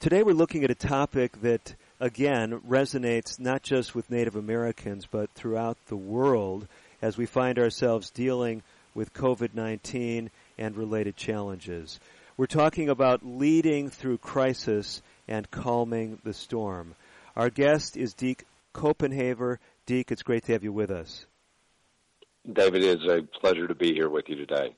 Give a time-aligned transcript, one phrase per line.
[0.00, 5.30] Today we're looking at a topic that, again, resonates not just with Native Americans, but
[5.30, 6.66] throughout the world
[7.00, 8.62] as we find ourselves dealing
[8.94, 12.00] with COVID-19 and related challenges.
[12.36, 16.96] We're talking about leading through crisis and calming the storm.
[17.36, 19.58] Our guest is Deke Copenhaver.
[19.86, 21.24] Deke, it's great to have you with us.
[22.52, 24.74] David, it is a pleasure to be here with you today.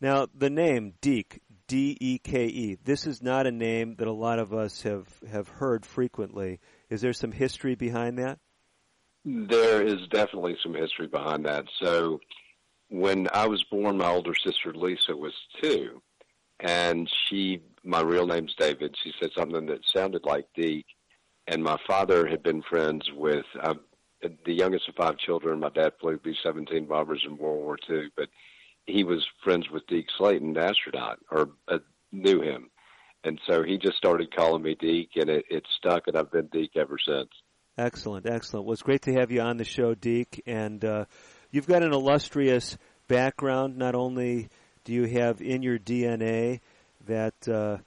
[0.00, 1.40] Now, the name Deke,
[1.70, 2.78] D E K E.
[2.82, 6.58] This is not a name that a lot of us have, have heard frequently.
[6.88, 8.40] Is there some history behind that?
[9.24, 11.66] There is definitely some history behind that.
[11.80, 12.18] So,
[12.88, 16.02] when I was born, my older sister Lisa was two,
[16.58, 18.96] and she, my real name's David.
[19.04, 20.86] She said something that sounded like Deke,
[21.46, 23.74] and my father had been friends with uh,
[24.44, 25.60] the youngest of five children.
[25.60, 28.28] My dad flew B-17 bombers in World War II, but
[28.90, 31.78] he was friends with Deke Slayton, the astronaut, or uh,
[32.12, 32.70] knew him.
[33.22, 36.46] And so he just started calling me Deke, and it, it stuck, and I've been
[36.46, 37.30] Deke ever since.
[37.76, 38.66] Excellent, excellent.
[38.66, 40.42] Well, it's great to have you on the show, Deke.
[40.46, 41.04] And uh,
[41.50, 42.76] you've got an illustrious
[43.08, 43.76] background.
[43.76, 44.48] Not only
[44.84, 46.60] do you have in your DNA
[47.06, 47.78] that uh,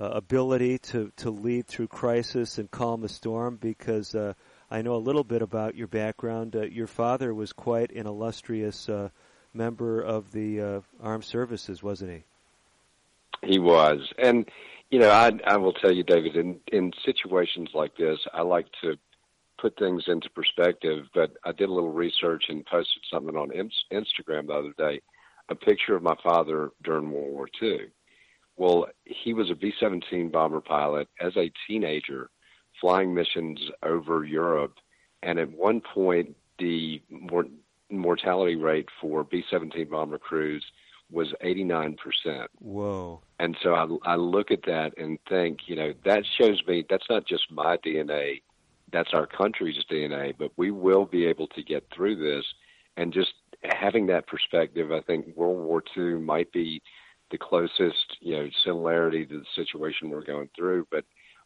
[0.00, 4.34] uh, ability to, to lead through crisis and calm a storm, because uh,
[4.70, 6.56] I know a little bit about your background.
[6.56, 9.10] Uh, your father was quite an illustrious uh,
[9.54, 12.24] member of the uh, armed services, wasn't he?
[13.42, 14.48] He was, and
[14.90, 18.66] you know, I I will tell you, David, in in situations like this, I like
[18.82, 18.96] to
[19.60, 21.06] put things into perspective.
[21.14, 25.00] But I did a little research and posted something on Instagram the other day,
[25.48, 27.86] a picture of my father during World War II.
[28.56, 32.30] Well, he was a B 17 bomber pilot as a teenager,
[32.80, 34.74] flying missions over Europe.
[35.22, 37.02] And at one point, the
[37.98, 40.64] mortality rate for B 17 bomber crews
[41.10, 41.96] was 89%.
[42.58, 43.20] Whoa.
[43.38, 47.08] And so I, I look at that and think, you know, that shows me that's
[47.08, 48.42] not just my DNA,
[48.92, 52.44] that's our country's DNA, but we will be able to get through this.
[52.96, 56.82] And just having that perspective, I think World War II might be
[57.30, 60.86] the closest, you know, similarity to the situation we're going through.
[60.90, 61.04] But,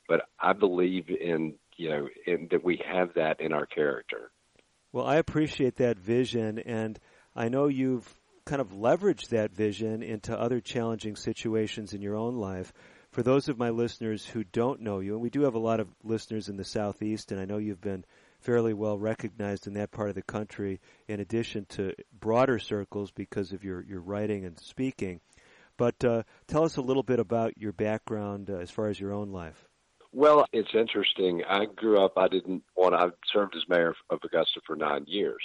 [0.09, 4.31] but I believe in, you know, in, that we have that in our character.
[4.91, 6.99] Well, I appreciate that vision, and
[7.37, 8.09] I know you've
[8.47, 12.73] kind of leveraged that vision into other challenging situations in your own life.
[13.11, 15.81] For those of my listeners who don't know you, and we do have a lot
[15.81, 18.07] of listeners in the Southeast, and I know you've been
[18.41, 23.53] fairly well recognized in that part of the country, in addition to broader circles because
[23.53, 25.21] of your, your writing and speaking.
[25.77, 29.13] But uh, tell us a little bit about your background uh, as far as your
[29.13, 29.68] own life.
[30.13, 31.43] Well, it's interesting.
[31.49, 35.43] I grew up, I didn't want, I served as mayor of Augusta for nine years,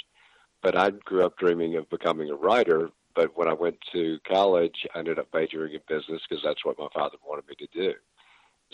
[0.61, 2.89] but I grew up dreaming of becoming a writer.
[3.15, 6.79] But when I went to college, I ended up majoring in business because that's what
[6.79, 7.93] my father wanted me to do.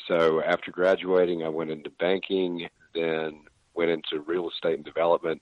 [0.08, 5.42] So after graduating, I went into banking, then went into real estate and development,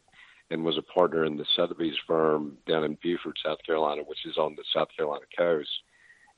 [0.49, 4.37] and was a partner in the Sotheby's firm down in Beaufort, South Carolina, which is
[4.37, 5.69] on the South Carolina coast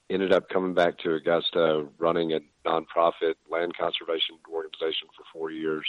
[0.10, 5.86] ended up coming back to Augusta, running a nonprofit land conservation organization for four years,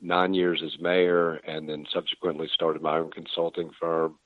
[0.00, 4.18] nine years as mayor, and then subsequently started my own consulting firm.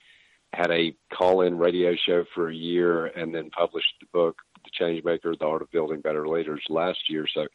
[0.52, 5.38] Had a call-in radio show for a year, and then published the book, The Changemaker:
[5.38, 7.26] The Art of Building Better Leaders, last year.
[7.32, 7.47] So,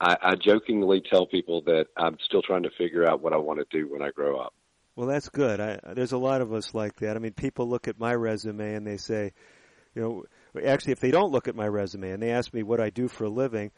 [0.00, 3.60] I, I jokingly tell people that I'm still trying to figure out what I want
[3.60, 4.54] to do when I grow up.
[4.96, 5.60] Well, that's good.
[5.60, 7.16] I, there's a lot of us like that.
[7.16, 9.32] I mean, people look at my resume and they say,
[9.94, 10.24] you know,
[10.62, 13.08] actually, if they don't look at my resume and they ask me what I do
[13.08, 13.70] for a living,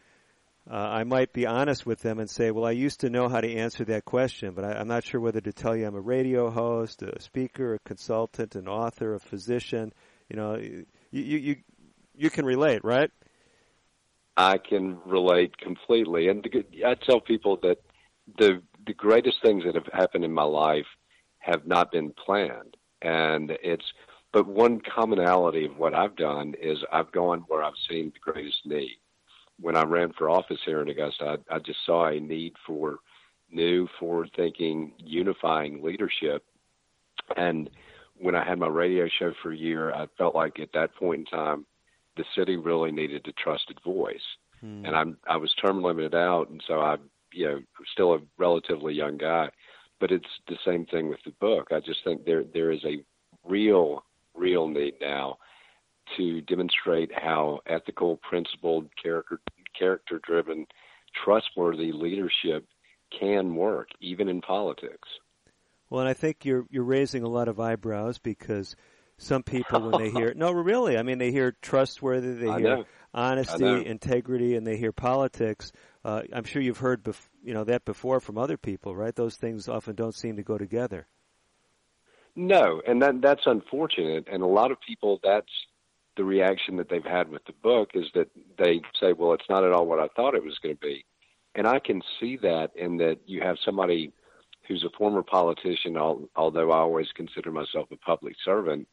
[0.69, 3.41] uh, I might be honest with them and say, well, I used to know how
[3.41, 6.01] to answer that question, but I, am not sure whether to tell you I'm a
[6.01, 9.93] radio host, a speaker, a consultant, an author, a physician.
[10.29, 11.57] You know, you, you, you,
[12.17, 13.11] you can relate, right?
[14.37, 16.29] I can relate completely.
[16.29, 16.45] And
[16.85, 17.79] I tell people that
[18.39, 20.87] the, the greatest things that have happened in my life
[21.39, 22.77] have not been planned.
[23.03, 23.85] And it's
[24.33, 28.67] but one commonality of what I've done is I've gone where I've seen the greatest
[28.67, 28.99] need.
[29.59, 32.99] When I ran for office here in Augusta, I, I just saw a need for
[33.51, 36.45] new, forward thinking, unifying leadership.
[37.37, 37.71] And
[38.19, 41.21] when I had my radio show for a year, I felt like at that point
[41.21, 41.67] in time,
[42.17, 44.21] the city really needed a trusted voice.
[44.61, 44.85] hmm.
[44.85, 46.97] and I'm I was term limited out, and so I
[47.33, 47.61] you know
[47.93, 49.51] still a relatively young guy,
[50.01, 51.69] but it's the same thing with the book.
[51.71, 53.05] I just think there there is a
[53.45, 54.05] real
[54.37, 55.39] real need now
[56.17, 59.41] to demonstrate how ethical, principled, character
[59.79, 60.67] character driven,
[61.25, 62.67] trustworthy leadership
[63.19, 65.09] can work even in politics.
[65.91, 68.77] Well, and I think you're you're raising a lot of eyebrows because
[69.19, 72.77] some people when they hear no really, I mean they hear trustworthy, they I hear
[72.77, 72.85] know.
[73.15, 75.73] honesty, integrity, and they hear politics.
[76.05, 79.15] Uh, I'm sure you've heard bef- you know that before from other people, right?
[79.15, 81.07] Those things often don't seem to go together.
[82.37, 84.29] No, and that that's unfortunate.
[84.31, 85.51] And a lot of people, that's
[86.17, 88.29] the reaction that they've had with the book is that
[88.59, 91.05] they say, "Well, it's not at all what I thought it was going to be."
[91.55, 94.13] And I can see that in that you have somebody
[94.69, 98.87] who's a former politician, although I always consider myself a public servant,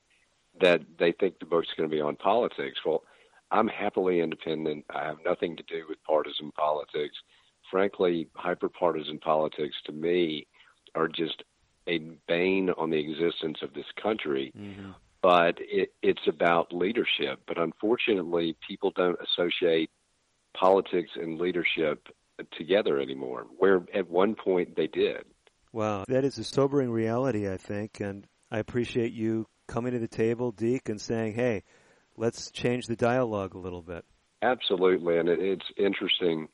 [0.61, 2.79] that they think the book's going to be on politics.
[2.85, 3.03] Well,
[3.51, 4.85] I'm happily independent.
[4.89, 7.17] I have nothing to do with partisan politics.
[7.69, 10.47] Frankly, hyperpartisan politics to me
[10.95, 11.43] are just
[11.87, 14.53] a bane on the existence of this country.
[14.57, 14.91] Mm-hmm.
[15.21, 17.39] But it, it's about leadership.
[17.47, 19.89] But unfortunately, people don't associate
[20.53, 22.07] politics and leadership
[22.57, 25.23] together anymore, where at one point they did.
[25.71, 30.07] Wow, that is a sobering reality, I think, and I appreciate you coming to the
[30.07, 31.63] table, Deke, and saying, "Hey,
[32.15, 34.05] let's change the dialogue a little bit."
[34.41, 36.47] Absolutely, and it, it's interesting.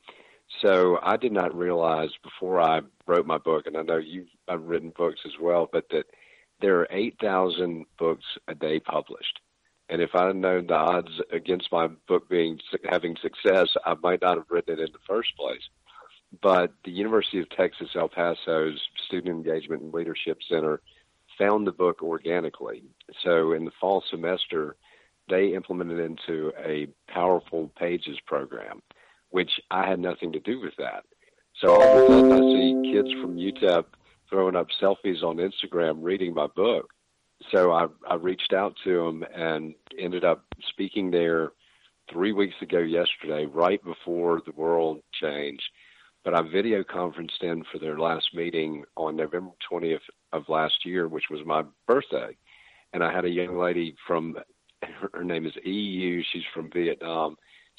[0.60, 4.62] So I did not realize before I wrote my book, and I know you've I've
[4.64, 6.06] written books as well, but that
[6.60, 9.40] there are eight thousand books a day published.
[9.88, 12.58] And if I had known the odds against my book being
[12.88, 15.62] having success, I might not have written it in the first place.
[16.42, 20.80] But the University of Texas El Paso's Student Engagement and Leadership Center
[21.36, 22.84] found the book organically.
[23.24, 24.76] So in the fall semester,
[25.28, 28.82] they implemented into a powerful pages program,
[29.30, 31.04] which I had nothing to do with that.
[31.60, 33.84] So all of a sudden, I see kids from UTEP
[34.28, 36.90] throwing up selfies on Instagram reading my book.
[37.50, 41.52] So I, I reached out to them and ended up speaking there
[42.10, 45.70] three weeks ago yesterday, right before the world changed
[46.24, 50.00] but I video conferenced in for their last meeting on November 20th
[50.32, 52.36] of last year, which was my birthday.
[52.92, 54.36] And I had a young lady from,
[55.12, 57.36] her name is EU, she's from Vietnam.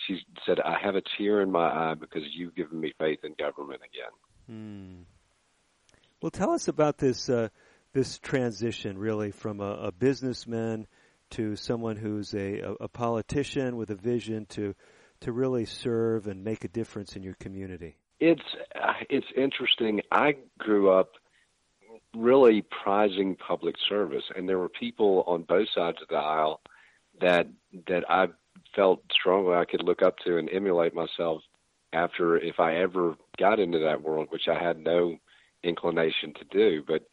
[0.08, 3.36] She said, I have a tear in my eye because you've given me faith in
[3.38, 4.12] government again.
[4.48, 5.02] Hmm.
[6.22, 7.50] Well, tell us about this uh,
[7.94, 10.88] this transition, really, from a, a businessman
[11.32, 14.76] to someone who's a, a, politician with a vision to
[15.22, 17.96] to really serve and make a difference in your community.
[18.20, 18.42] It's
[18.76, 20.02] uh, it's interesting.
[20.12, 21.14] I grew up
[22.16, 26.62] really prizing public service, and there were people on both sides of the aisle
[27.20, 27.48] that
[27.88, 28.28] that I
[28.76, 31.42] felt strongly I could look up to and emulate myself
[31.94, 35.18] after if I ever got into that world, which I had no
[35.64, 36.84] inclination to do.
[36.88, 37.04] But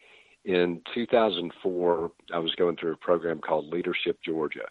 [0.44, 4.67] in 2004, I was going through a program called Leadership Georgia,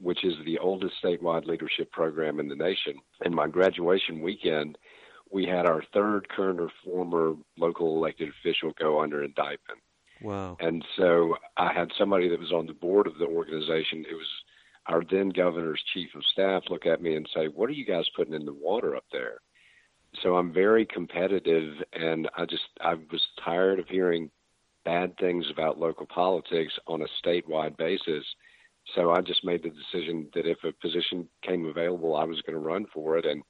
[0.00, 2.94] which is the oldest statewide leadership program in the nation.
[3.24, 4.78] And my graduation weekend,
[5.30, 9.80] we had our third current or former local elected official go under indictment.
[10.22, 10.56] Wow.
[10.60, 14.28] And so I had somebody that was on the board of the organization who was
[14.86, 18.08] our then governor's chief of staff look at me and say, What are you guys
[18.16, 19.38] putting in the water up there?
[20.22, 24.30] So I'm very competitive and I just I was tired of hearing
[24.84, 28.24] bad things about local politics on a statewide basis.
[28.94, 32.54] So I just made the decision that if a position came available I was going
[32.54, 33.42] to run for it and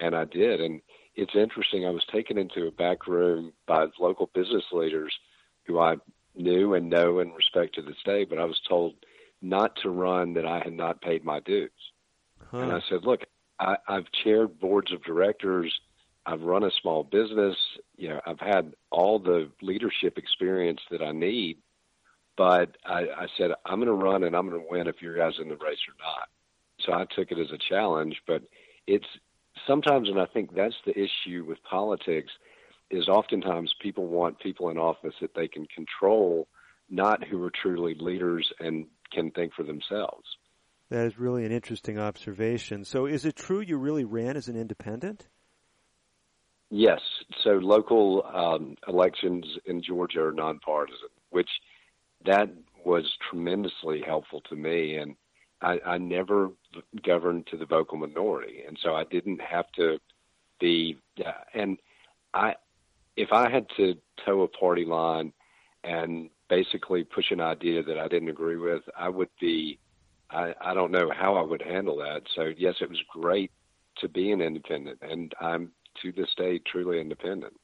[0.00, 0.80] and I did and
[1.14, 1.84] it's interesting.
[1.84, 5.12] I was taken into a back room by local business leaders
[5.66, 5.96] who I
[6.34, 8.94] knew and know and respect to this day, but I was told
[9.42, 11.70] not to run that I had not paid my dues.
[12.50, 12.58] Huh.
[12.58, 13.22] And I said, look,
[13.58, 15.72] I, I've chaired boards of directors.
[16.26, 17.56] I've run a small business.
[17.96, 21.58] You know, I've had all the leadership experience that I need.
[22.36, 25.14] But I, I said, I'm going to run and I'm going to win if you
[25.16, 26.28] guys in the race or not.
[26.80, 28.42] So I took it as a challenge, but
[28.86, 29.06] it's
[29.66, 32.32] sometimes, and I think that's the issue with politics,
[32.90, 36.48] is oftentimes people want people in office that they can control,
[36.88, 40.26] not who are truly leaders and can think for themselves.
[40.90, 42.84] That is really an interesting observation.
[42.84, 45.28] So, is it true you really ran as an independent?
[46.68, 47.00] Yes.
[47.44, 51.48] So, local um, elections in Georgia are nonpartisan, which
[52.24, 52.48] that
[52.84, 54.96] was tremendously helpful to me.
[54.96, 55.14] And
[55.62, 56.50] I, I never
[57.04, 59.98] governed to the vocal minority, and so I didn't have to
[60.58, 60.98] be.
[61.24, 61.78] Uh, and
[62.32, 62.54] I,
[63.16, 65.32] if I had to toe a party line
[65.84, 69.78] and basically push an idea that I didn't agree with, I would be.
[70.30, 72.22] I, I don't know how I would handle that.
[72.36, 73.50] So yes, it was great
[73.98, 77.54] to be an independent, and I'm to this day truly independent.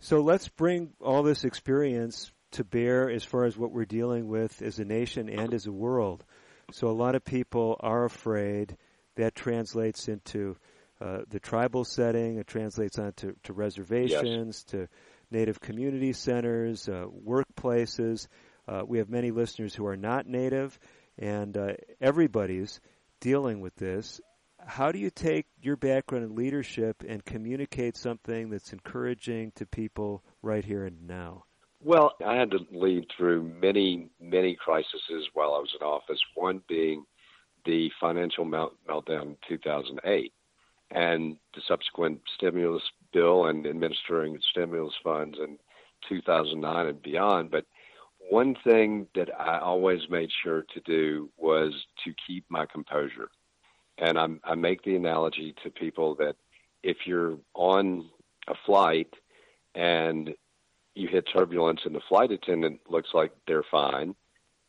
[0.00, 4.62] So let's bring all this experience to bear as far as what we're dealing with
[4.62, 6.24] as a nation and as a world.
[6.72, 8.76] So a lot of people are afraid.
[9.16, 10.56] That translates into
[11.00, 12.38] uh, the tribal setting.
[12.38, 14.72] It translates onto to reservations, yes.
[14.72, 14.88] to
[15.30, 18.26] native community centers, uh, workplaces.
[18.66, 20.78] Uh, we have many listeners who are not native,
[21.18, 22.80] and uh, everybody's
[23.20, 24.20] dealing with this.
[24.64, 30.22] How do you take your background in leadership and communicate something that's encouraging to people
[30.42, 31.44] right here and now?
[31.82, 36.60] Well, I had to lead through many, many crises while I was in office, one
[36.68, 37.04] being
[37.64, 40.32] the financial meltdown in 2008
[40.90, 45.58] and the subsequent stimulus bill and administering stimulus funds in
[46.08, 47.50] 2009 and beyond.
[47.50, 47.66] But
[48.30, 51.72] one thing that I always made sure to do was
[52.04, 53.30] to keep my composure.
[53.98, 56.36] And I'm, I make the analogy to people that
[56.82, 58.08] if you're on
[58.48, 59.12] a flight
[59.74, 60.34] and
[60.94, 64.14] you hit turbulence and the flight attendant looks like they're fine,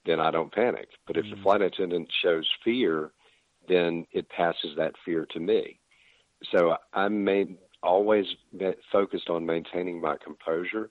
[0.06, 0.90] then I don't panic.
[1.08, 1.36] But if mm-hmm.
[1.36, 1.44] the mm.
[1.44, 3.12] flight attendant shows fear,
[3.68, 5.80] then it passes that fear to me.
[6.52, 8.26] So I'm made, always
[8.92, 10.90] focused on maintaining my composure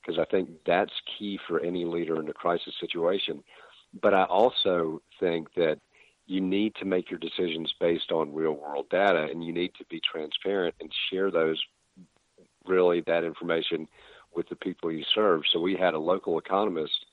[0.00, 3.42] because I think that's key for any leader in a crisis situation.
[4.00, 5.78] But I also think that
[6.26, 9.84] you need to make your decisions based on real world data and you need to
[9.86, 11.60] be transparent and share those
[12.66, 13.86] really that information
[14.34, 15.42] with the people you serve.
[15.52, 17.06] So we had a local economist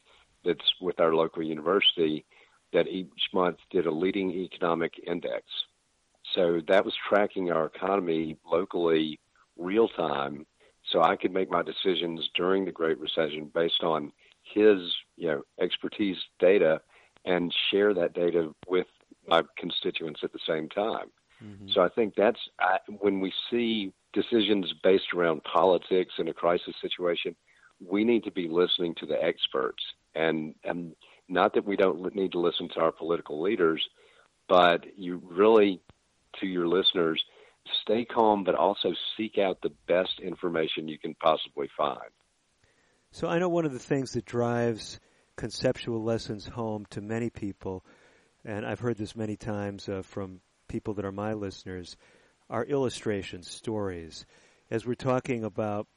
[0.44, 2.26] that's with our local university
[2.74, 5.44] that each month did a leading economic index.
[6.34, 9.20] So that was tracking our economy locally
[9.58, 10.46] real time
[10.92, 14.12] so I could make my decisions during the Great Recession based on
[14.44, 14.80] his,
[15.16, 16.82] you know, expertise data
[17.26, 18.88] and share that data with
[19.28, 21.08] my constituents at the same time.
[21.44, 21.68] Mm-hmm.
[21.74, 26.76] So I think that's I, when we see decisions based around politics in a crisis
[26.82, 27.36] situation,
[27.86, 29.84] we need to be listening to the experts
[30.16, 30.94] and and
[31.30, 33.82] not that we don't need to listen to our political leaders,
[34.50, 35.80] but you really
[36.40, 37.24] to your listeners
[37.82, 42.10] stay calm, but also seek out the best information you can possibly find.
[43.12, 45.00] So I know one of the things that drives
[45.36, 47.86] conceptual lessons home to many people,
[48.44, 51.96] and I've heard this many times uh, from people that are my listeners,
[52.50, 54.26] are illustrations, stories.
[54.70, 55.88] As we're talking about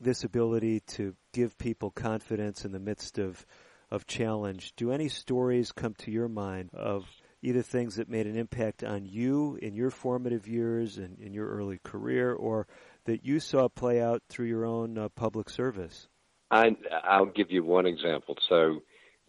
[0.00, 3.46] this ability to give people confidence in the midst of
[3.90, 7.06] of challenge, do any stories come to your mind of
[7.44, 11.48] either things that made an impact on you in your formative years and in your
[11.48, 12.66] early career, or
[13.04, 16.08] that you saw play out through your own uh, public service?
[16.50, 18.36] I, I'll give you one example.
[18.48, 18.80] So,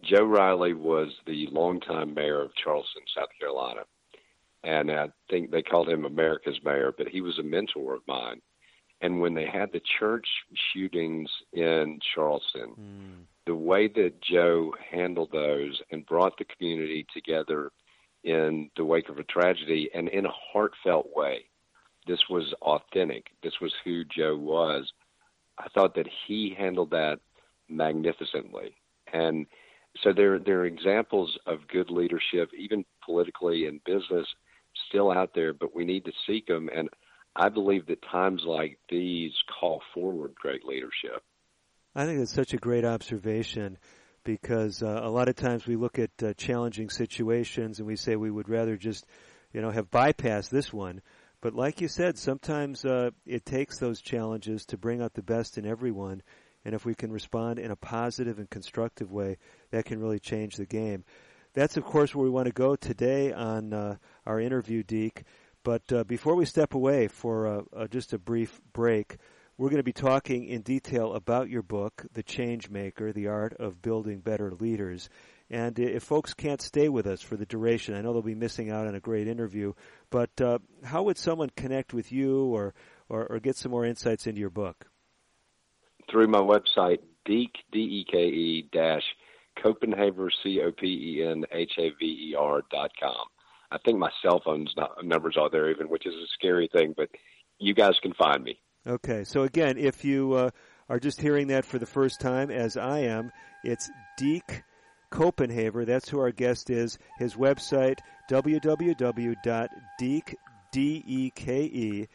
[0.03, 3.81] Joe Riley was the longtime mayor of Charleston, South Carolina.
[4.63, 8.41] And I think they called him America's mayor, but he was a mentor of mine.
[9.01, 10.27] And when they had the church
[10.73, 13.25] shootings in Charleston, mm.
[13.45, 17.71] the way that Joe handled those and brought the community together
[18.25, 21.45] in the wake of a tragedy and in a heartfelt way.
[22.07, 23.27] This was authentic.
[23.43, 24.91] This was who Joe was.
[25.57, 27.19] I thought that he handled that
[27.69, 28.75] magnificently.
[29.13, 29.45] And
[30.03, 34.27] so there, there are examples of good leadership, even politically and business,
[34.89, 36.69] still out there, but we need to seek them.
[36.75, 36.89] And
[37.35, 41.23] I believe that times like these call forward great leadership.
[41.95, 43.77] I think that's such a great observation
[44.25, 48.17] because uh, a lot of times we look at uh, challenging situations and we say
[48.17, 49.05] we would rather just,
[49.53, 51.01] you know, have bypassed this one.
[51.39, 55.57] But like you said, sometimes uh, it takes those challenges to bring out the best
[55.57, 56.23] in everyone.
[56.65, 59.37] And if we can respond in a positive and constructive way,
[59.69, 61.05] that can really change the game.
[61.53, 65.23] That's, of course, where we want to go today on uh, our interview, Deke.
[65.63, 69.17] But uh, before we step away for uh, just a brief break,
[69.57, 73.53] we're going to be talking in detail about your book, The Change Maker, The Art
[73.53, 75.07] of Building Better Leaders.
[75.49, 78.69] And if folks can't stay with us for the duration, I know they'll be missing
[78.69, 79.71] out on a great interview,
[80.09, 82.73] but uh, how would someone connect with you or,
[83.07, 84.87] or, or, get some more insights into your book?
[86.11, 89.03] Through my website, Deke, D-E-K-E, dash,
[89.63, 90.91] Copenhaver, C-O-P-E-N-H-A-V-E-R
[92.71, 93.27] dot com.
[93.71, 94.67] I think my cell phone
[95.03, 97.09] numbers are there even, which is a scary thing, but
[97.59, 98.59] you guys can find me.
[98.87, 100.51] Okay, so again, if you uh,
[100.89, 103.31] are just hearing that for the first time, as I am,
[103.63, 104.61] it's Deke
[105.11, 105.87] Copenhaver.
[105.87, 106.99] That's who our guest is.
[107.17, 107.97] His website,
[108.29, 109.35] www.deke,
[110.71, 112.07] D-E-K-E,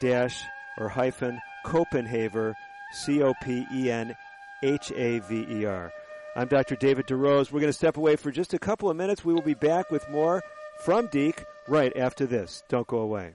[0.00, 0.42] dash,
[0.78, 2.54] or hyphen, Copenhaver,
[2.92, 3.52] C-O-P-E-N-H-A-V-E-R.
[6.36, 6.76] I'm Dr.
[6.76, 7.52] David DeRose.
[7.52, 9.22] We're going to step away for just a couple of minutes.
[9.22, 10.42] We will be back with more
[10.82, 12.62] from Deke right after this.
[12.68, 13.34] Don't go away.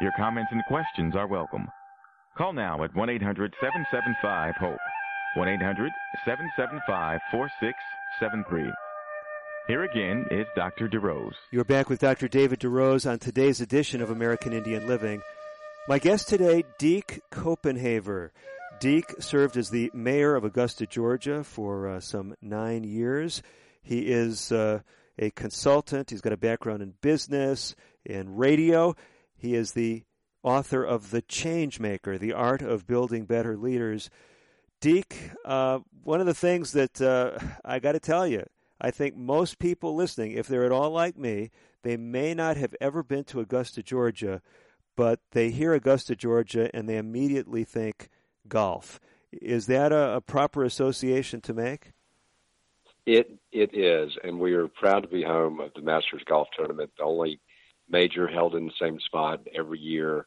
[0.00, 1.68] Your comments and questions are welcome.
[2.34, 4.78] Call now at 1 800 775 HOPE.
[5.34, 5.92] 1 800
[6.24, 8.72] 775 4673.
[9.66, 10.88] Here again is Dr.
[10.88, 11.34] DeRose.
[11.50, 12.28] You're back with Dr.
[12.28, 15.20] David DeRose on today's edition of American Indian Living.
[15.86, 18.30] My guest today, Deke Copenhaver.
[18.80, 23.42] Deke served as the mayor of Augusta, Georgia for uh, some nine years.
[23.82, 24.80] He is uh,
[25.18, 26.08] a consultant.
[26.08, 28.96] He's got a background in business, and radio.
[29.40, 30.04] He is the
[30.42, 34.10] author of The Changemaker, The Art of Building Better Leaders.
[34.80, 38.44] Deke, uh, one of the things that uh, I got to tell you,
[38.78, 41.50] I think most people listening, if they're at all like me,
[41.82, 44.42] they may not have ever been to Augusta, Georgia,
[44.94, 48.10] but they hear Augusta, Georgia, and they immediately think
[48.46, 49.00] golf.
[49.32, 51.92] Is that a, a proper association to make?
[53.06, 56.90] It it is, and we are proud to be home of the Masters Golf Tournament,
[56.98, 57.40] the only
[57.90, 60.26] major held in the same spot every year.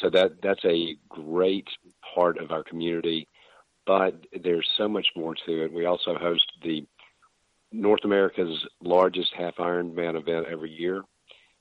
[0.00, 1.68] So that that's a great
[2.14, 3.28] part of our community,
[3.86, 5.72] but there's so much more to it.
[5.72, 6.86] We also host the
[7.72, 11.02] North America's largest half Ironman event every year.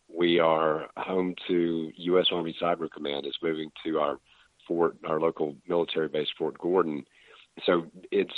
[0.07, 2.27] We are home to U.S.
[2.31, 4.19] Army Cyber Command is moving to our
[4.67, 7.05] fort, our local military base, Fort Gordon.
[7.65, 8.33] So it's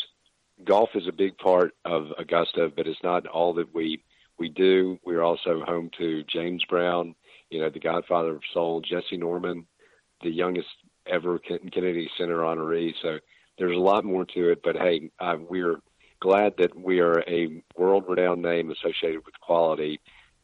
[0.63, 4.01] golf is a big part of Augusta, but it's not all that we
[4.39, 4.99] we do.
[5.05, 7.15] We're also home to James Brown,
[7.49, 9.65] you know, the Godfather of Soul, Jessye Norman,
[10.21, 10.67] the youngest
[11.05, 12.93] ever Kennedy Center honoree.
[13.01, 13.19] So
[13.57, 14.61] there's a lot more to it.
[14.63, 15.77] But hey, uh, we're
[16.19, 19.99] glad that we are a world-renowned name associated with quality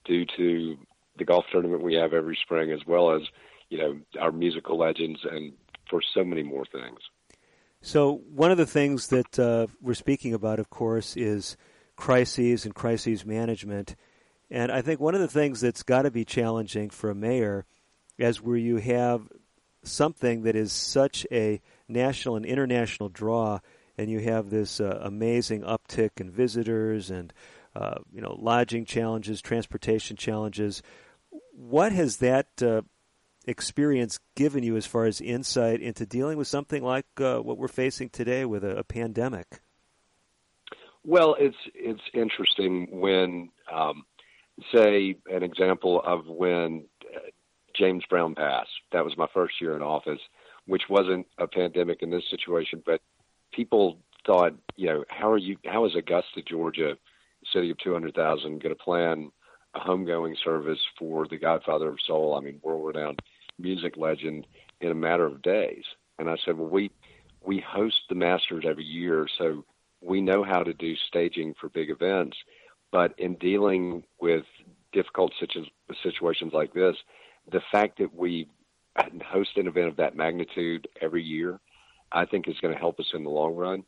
[0.05, 0.77] due to
[1.17, 3.21] the golf tournament we have every spring, as well as
[3.69, 5.53] you know our musical legends, and
[5.89, 6.99] for so many more things.
[7.81, 11.57] So one of the things that uh, we're speaking about, of course, is
[11.95, 13.95] crises and crises management.
[14.49, 17.65] And I think one of the things that's got to be challenging for a mayor,
[18.17, 19.27] is where you have
[19.83, 23.59] something that is such a national and international draw,
[23.97, 27.33] and you have this uh, amazing uptick in visitors and
[27.75, 30.81] uh, you know lodging challenges, transportation challenges.
[31.51, 32.83] What has that uh,
[33.45, 37.67] experience given you as far as insight into dealing with something like uh, what we're
[37.67, 39.61] facing today with a, a, pandemic?
[41.05, 44.05] Well, it's it's interesting when, um,
[44.73, 47.19] say, an example of when uh,
[47.75, 48.69] James Brown passed.
[48.91, 50.19] That was my first year in office,
[50.65, 53.01] which wasn't a pandemic in this situation, but
[53.51, 55.57] people thought, you know, how are you?
[55.65, 56.97] How is Augusta, Georgia,
[57.51, 59.29] city of 200,000, going to plan
[59.75, 62.35] a homegoing service for the Godfather of Soul?
[62.35, 63.19] I mean, world-renowned
[63.59, 64.47] music legend
[64.79, 65.83] in a matter of days.
[66.17, 66.91] And I said, well, we
[67.45, 69.65] we host the Masters every year, so
[70.03, 72.37] we know how to do staging for big events.
[72.91, 74.43] But in dealing with
[74.91, 75.65] difficult situ-
[76.03, 76.95] situations like this,
[77.51, 78.47] the fact that we
[79.25, 81.59] host an event of that magnitude every year,
[82.11, 83.83] I think is going to help us in the long run.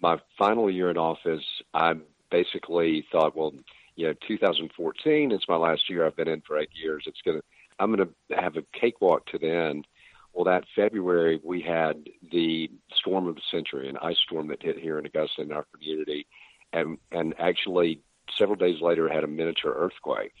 [0.00, 1.94] My final year in office, I
[2.30, 3.52] basically thought, well,
[3.96, 6.06] you know, 2014 is my last year.
[6.06, 7.04] I've been in for eight years.
[7.06, 7.44] It's going to,
[7.78, 9.86] I'm going to have a cakewalk to the end.
[10.34, 14.78] Well, that February we had the storm of the century, an ice storm that hit
[14.78, 16.26] here in Augusta in our community,
[16.72, 18.00] and and actually
[18.36, 20.32] several days later had a miniature earthquake.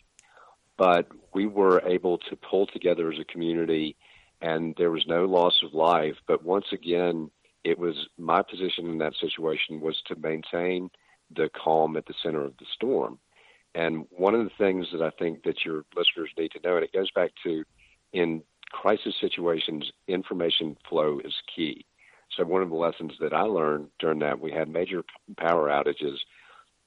[0.76, 3.96] But we were able to pull together as a community,
[4.40, 6.16] and there was no loss of life.
[6.26, 7.30] But once again,
[7.62, 10.90] it was my position in that situation was to maintain
[11.34, 13.20] the calm at the center of the storm.
[13.76, 16.84] And one of the things that I think that your listeners need to know, and
[16.84, 17.64] it goes back to
[18.12, 18.42] in
[18.74, 21.86] crisis situations, information flow is key.
[22.36, 25.04] So one of the lessons that I learned during that, we had major
[25.36, 26.16] power outages,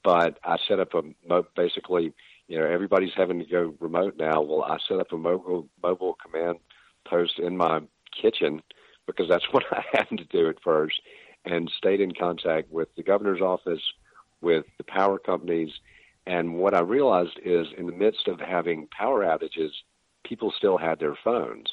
[0.04, 2.12] but I set up a basically,
[2.46, 4.42] you know, everybody's having to go remote now.
[4.42, 6.58] Well, I set up a mobile mobile command
[7.06, 7.80] post in my
[8.20, 8.62] kitchen
[9.06, 11.00] because that's what I had to do at first,
[11.46, 13.82] and stayed in contact with the governor's office,
[14.42, 15.70] with the power companies,
[16.26, 19.70] and what I realized is in the midst of having power outages,
[20.24, 21.66] people still had their phones.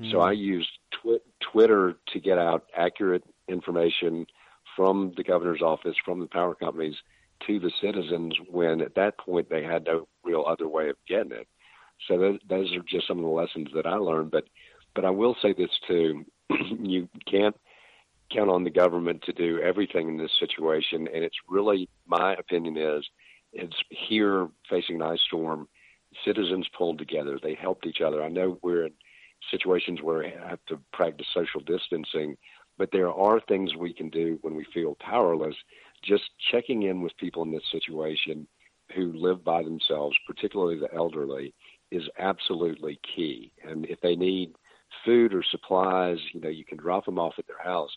[0.00, 0.10] Mm.
[0.10, 4.26] So I used twi- Twitter to get out accurate information
[4.76, 6.96] from the governor's office, from the power companies
[7.46, 11.32] to the citizens when at that point they had no real other way of getting
[11.32, 11.46] it.
[12.08, 14.30] So those, those are just some of the lessons that I learned.
[14.30, 14.44] But
[14.94, 16.24] but I will say this too:
[16.80, 17.56] you can't
[18.32, 22.76] count on the government to do everything in this situation, and it's really my opinion
[22.76, 23.04] is
[23.52, 25.68] it's here facing an ice storm.
[26.24, 28.22] Citizens pulled together; they helped each other.
[28.22, 28.92] I know we're in
[29.50, 32.36] situations where we have to practice social distancing,
[32.78, 35.54] but there are things we can do when we feel powerless.
[36.02, 38.46] Just checking in with people in this situation
[38.94, 41.54] who live by themselves, particularly the elderly,
[41.90, 43.52] is absolutely key.
[43.66, 44.54] And if they need
[45.04, 47.90] food or supplies, you know, you can drop them off at their house.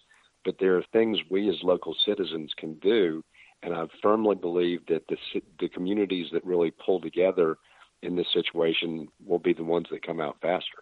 [0.45, 3.23] But there are things we as local citizens can do,
[3.61, 5.17] and I firmly believe that the
[5.59, 7.57] the communities that really pull together
[8.01, 10.79] in this situation will be the ones that come out faster.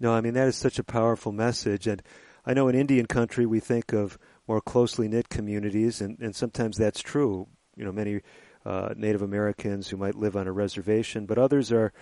[0.00, 2.02] No, I mean that is such a powerful message, and
[2.46, 6.76] I know in Indian country we think of more closely knit communities, and, and sometimes
[6.76, 7.48] that's true.
[7.76, 8.22] You know, many
[8.64, 11.92] uh, Native Americans who might live on a reservation, but others are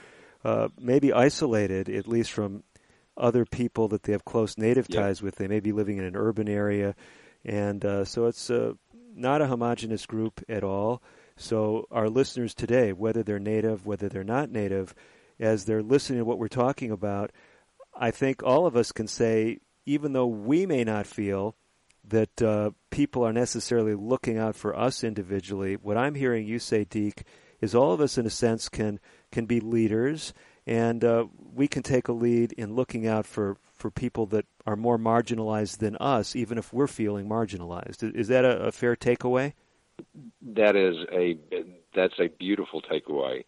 [0.45, 2.63] uh, maybe isolated, at least from
[3.17, 5.03] other people that they have close native yep.
[5.03, 5.37] ties with.
[5.37, 6.95] They may be living in an urban area,
[7.45, 8.75] and uh, so it's uh,
[9.15, 11.03] not a homogenous group at all.
[11.37, 14.95] So our listeners today, whether they're native, whether they're not native,
[15.39, 17.33] as they're listening to what we're talking about,
[17.99, 21.57] I think all of us can say, even though we may not feel
[22.05, 26.85] that uh, people are necessarily looking out for us individually, what I'm hearing you say,
[26.85, 27.25] Deke,
[27.61, 29.01] is all of us, in a sense, can
[29.33, 30.35] can be leaders,
[30.67, 34.77] and uh, we can take a lead in looking out for, for people that are
[34.77, 38.15] more marginalized than us, even if we're feeling marginalized.
[38.15, 39.55] Is that a, a fair takeaway?
[40.43, 41.39] That is a
[41.95, 43.45] that's a beautiful takeaway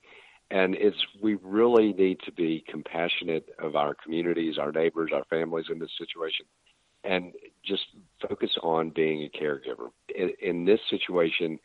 [0.51, 5.67] and it's we really need to be compassionate of our communities, our neighbors, our families
[5.71, 6.47] in this situation,
[7.05, 7.33] and
[7.65, 7.85] just
[8.27, 9.91] focus on being a caregiver.
[10.15, 11.59] In, in this situation,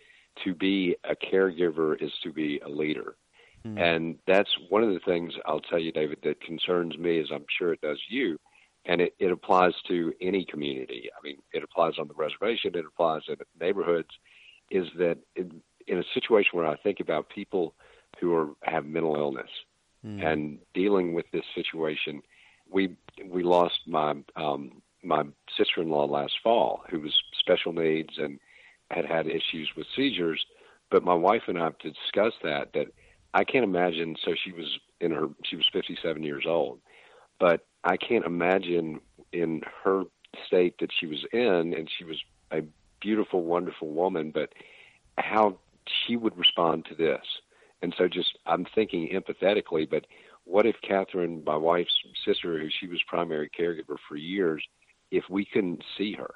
[0.44, 3.16] to be a caregiver is to be a leader.
[3.66, 3.80] Mm.
[3.80, 7.46] And that's one of the things I'll tell you, David, that concerns me, as I'm
[7.58, 8.38] sure it does you.
[8.86, 11.10] And it, it applies to any community.
[11.18, 14.10] I mean, it applies on the reservation, it applies in neighborhoods,
[14.70, 17.76] is that in, in a situation where I think about people
[18.24, 19.50] who are have mental illness
[20.06, 20.26] mm.
[20.26, 22.22] and dealing with this situation.
[22.72, 25.24] We we lost my um, my
[25.58, 28.40] sister in law last fall, who was special needs and
[28.92, 30.44] had had issues with seizures.
[30.90, 32.88] But my wife and I have discussed that that
[33.34, 34.16] I can't imagine.
[34.24, 36.80] So she was in her she was 57 years old,
[37.40, 39.02] but I can't imagine
[39.34, 40.04] in her
[40.48, 42.18] state that she was in, and she was
[42.52, 42.62] a
[43.02, 44.54] beautiful, wonderful woman, but
[45.18, 47.22] how she would respond to this.
[47.84, 50.08] And so just I'm thinking empathetically, but
[50.46, 51.94] what if Catherine, my wife's
[52.26, 54.64] sister, who she was primary caregiver for years,
[55.12, 56.36] if we couldn't see her,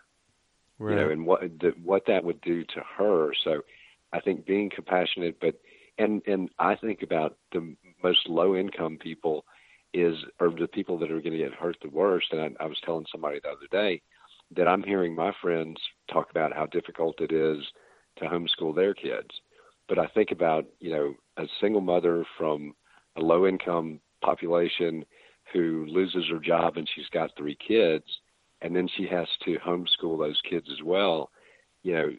[0.78, 0.92] right.
[0.92, 3.32] you know, and what the, what that would do to her.
[3.44, 3.62] So
[4.12, 5.56] I think being compassionate, but
[5.98, 9.46] and and I think about the most low income people
[9.94, 12.28] is or the people that are going to get hurt the worst.
[12.32, 14.02] And I, I was telling somebody the other day,
[14.56, 15.78] that I'm hearing my friends
[16.12, 17.64] talk about how difficult it is
[18.18, 19.30] to homeschool their kids.
[19.88, 22.74] But I think about, you know, a single mother from
[23.16, 25.06] a low income population
[25.54, 28.06] who loses her job and she's got three kids
[28.62, 31.30] and then she has to homeschool those kids as well.
[31.84, 32.10] You know,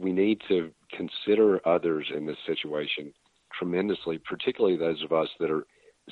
[0.00, 3.12] we need to consider others in this situation
[3.52, 5.66] tremendously, particularly those of us that are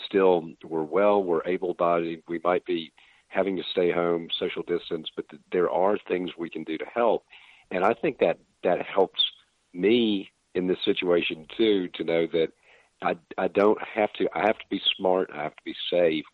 [0.07, 2.93] still we're well, we're able bodied, we might be
[3.29, 6.87] having to stay home, social distance, but th- there are things we can do to
[6.87, 7.25] help.
[7.71, 9.21] And I think that that helps
[9.73, 12.49] me in this situation too to know that
[13.01, 16.25] I I don't have to I have to be smart, I have to be safe,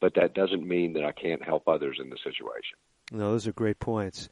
[0.00, 2.76] but that doesn't mean that I can't help others in the situation.
[3.12, 4.28] No, those are great points.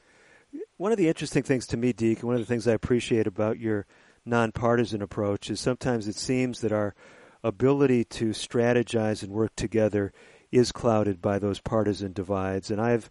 [0.77, 3.27] One of the interesting things to me, Deke, and one of the things I appreciate
[3.27, 3.87] about your
[4.25, 6.95] nonpartisan approach is sometimes it seems that our
[7.43, 10.13] ability to strategize and work together
[10.51, 12.71] is clouded by those partisan divides.
[12.71, 13.09] And I've,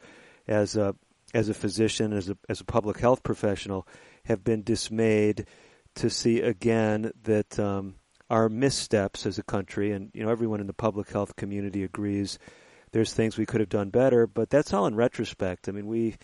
[0.47, 0.95] as a
[1.33, 3.87] as a physician, as a as a public health professional,
[4.25, 5.47] have been dismayed
[5.95, 7.95] to see again that um,
[8.29, 12.39] our missteps as a country, and you know everyone in the public health community agrees,
[12.91, 15.67] there's things we could have done better, but that's all in retrospect.
[15.67, 16.15] I mean, we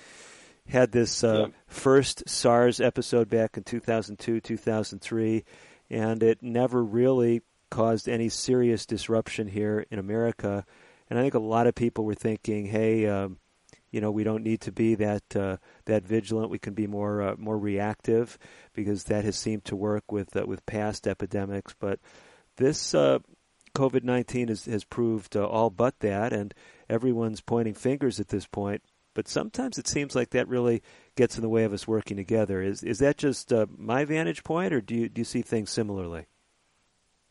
[0.67, 1.53] had this uh, yeah.
[1.67, 5.43] first SARS episode back in 2002, 2003,
[5.89, 10.65] and it never really caused any serious disruption here in America.
[11.10, 13.38] And I think a lot of people were thinking, hey, um,
[13.91, 16.49] you know, we don't need to be that uh, that vigilant.
[16.49, 18.38] We can be more uh, more reactive
[18.73, 21.75] because that has seemed to work with uh, with past epidemics.
[21.77, 21.99] But
[22.56, 23.19] this uh,
[23.75, 26.54] COVID nineteen has has proved uh, all but that, and
[26.89, 28.82] everyone's pointing fingers at this point.
[29.13, 30.82] But sometimes it seems like that really
[31.17, 32.62] gets in the way of us working together.
[32.62, 35.69] Is is that just uh, my vantage point, or do you do you see things
[35.69, 36.27] similarly?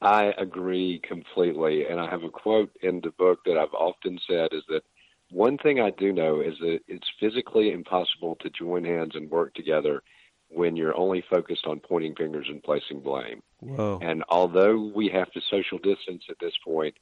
[0.02, 1.86] I agree completely.
[1.86, 4.82] And I have a quote in the book that I've often said is that
[5.30, 9.54] one thing I do know is that it's physically impossible to join hands and work
[9.54, 10.02] together
[10.48, 13.42] when you're only focused on pointing fingers and placing blame.
[13.60, 14.00] Whoa.
[14.02, 16.94] And although we have to social distance at this point,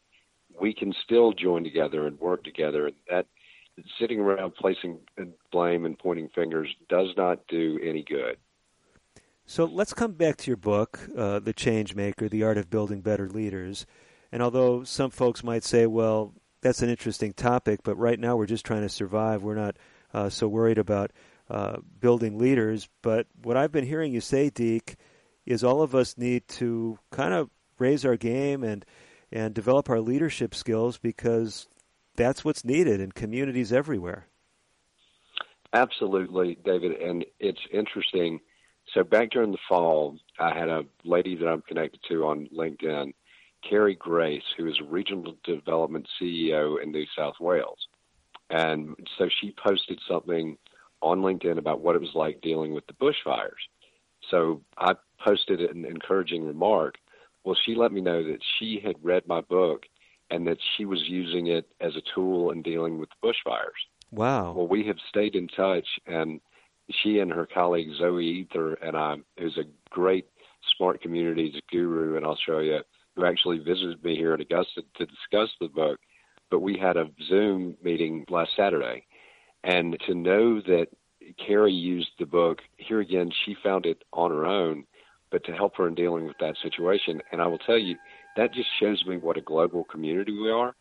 [0.60, 2.86] we can still join together and work together.
[2.86, 3.26] And that
[3.98, 4.98] sitting around placing
[5.50, 8.36] blame and pointing fingers does not do any good.
[9.46, 13.00] So let's come back to your book, uh, The Change Maker The Art of Building
[13.00, 13.86] Better Leaders.
[14.30, 18.46] And although some folks might say, well, that's an interesting topic, but right now we're
[18.46, 19.42] just trying to survive.
[19.42, 19.76] We're not
[20.12, 21.12] uh, so worried about
[21.50, 22.88] uh, building leaders.
[23.02, 24.96] But what I've been hearing you say, Deke,
[25.46, 28.84] is all of us need to kind of raise our game and
[29.30, 31.68] and develop our leadership skills because
[32.16, 34.26] that's what's needed in communities everywhere.
[35.74, 36.92] Absolutely, David.
[36.92, 38.40] And it's interesting
[38.94, 43.12] so back during the fall, I had a lady that I'm connected to on LinkedIn,
[43.62, 47.88] Carrie Grace, who is a regional development CEO in New South Wales.
[48.50, 50.56] And so she posted something
[51.02, 53.60] on LinkedIn about what it was like dealing with the bushfires.
[54.30, 54.94] So I
[55.24, 56.96] posted an encouraging remark.
[57.44, 59.84] Well, she let me know that she had read my book
[60.30, 63.78] and that she was using it as a tool in dealing with the bushfires.
[64.10, 64.52] Wow.
[64.52, 66.40] Well, we have stayed in touch, and
[66.90, 70.26] she and her colleague Zoe Ether and I, who's a great
[70.76, 72.80] smart communities guru in Australia,
[73.18, 75.98] who actually visited me here at Augusta to discuss the book.
[76.50, 79.06] But we had a Zoom meeting last Saturday,
[79.64, 80.86] and to know that
[81.44, 84.84] Carrie used the book here again, she found it on her own,
[85.30, 87.20] but to help her in dealing with that situation.
[87.32, 87.96] And I will tell you,
[88.36, 90.74] that just shows me what a global community we are.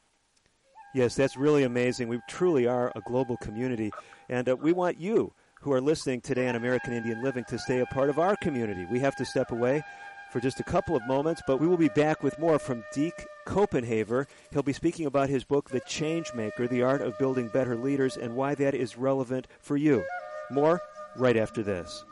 [0.93, 2.07] Yes, that's really amazing.
[2.07, 3.91] We truly are a global community,
[4.29, 7.79] and uh, we want you who are listening today on American Indian Living to stay
[7.79, 8.85] a part of our community.
[8.89, 9.83] We have to step away
[10.31, 13.25] for just a couple of moments, but we will be back with more from Deke
[13.45, 14.27] Copenhaver.
[14.51, 18.17] He'll be speaking about his book, The Change Maker The Art of Building Better Leaders,
[18.17, 20.03] and why that is relevant for you.
[20.51, 20.81] More
[21.15, 22.03] right after this.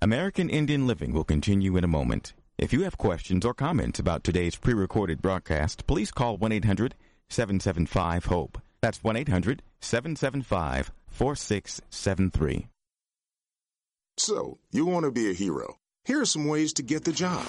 [0.00, 2.32] American Indian Living will continue in a moment.
[2.56, 6.94] If you have questions or comments about today's pre recorded broadcast, please call 1 800
[7.28, 8.62] 775 HOPE.
[8.80, 12.68] That's 1 800 775 4673.
[14.18, 15.78] So, you want to be a hero.
[16.04, 17.46] Here are some ways to get the job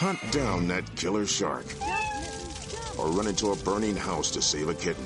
[0.00, 1.66] hunt down that killer shark,
[2.96, 5.04] or run into a burning house to save a kitten.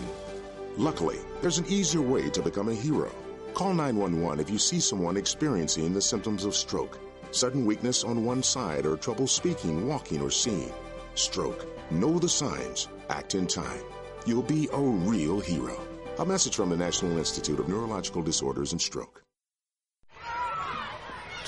[0.76, 3.12] Luckily, there's an easier way to become a hero.
[3.54, 7.00] Call 911 if you see someone experiencing the symptoms of stroke,
[7.32, 10.72] sudden weakness on one side, or trouble speaking, walking, or seeing.
[11.16, 11.66] Stroke.
[11.90, 12.86] Know the signs.
[13.10, 13.82] Act in time.
[14.26, 15.76] You'll be a real hero.
[16.20, 19.23] A message from the National Institute of Neurological Disorders and Stroke.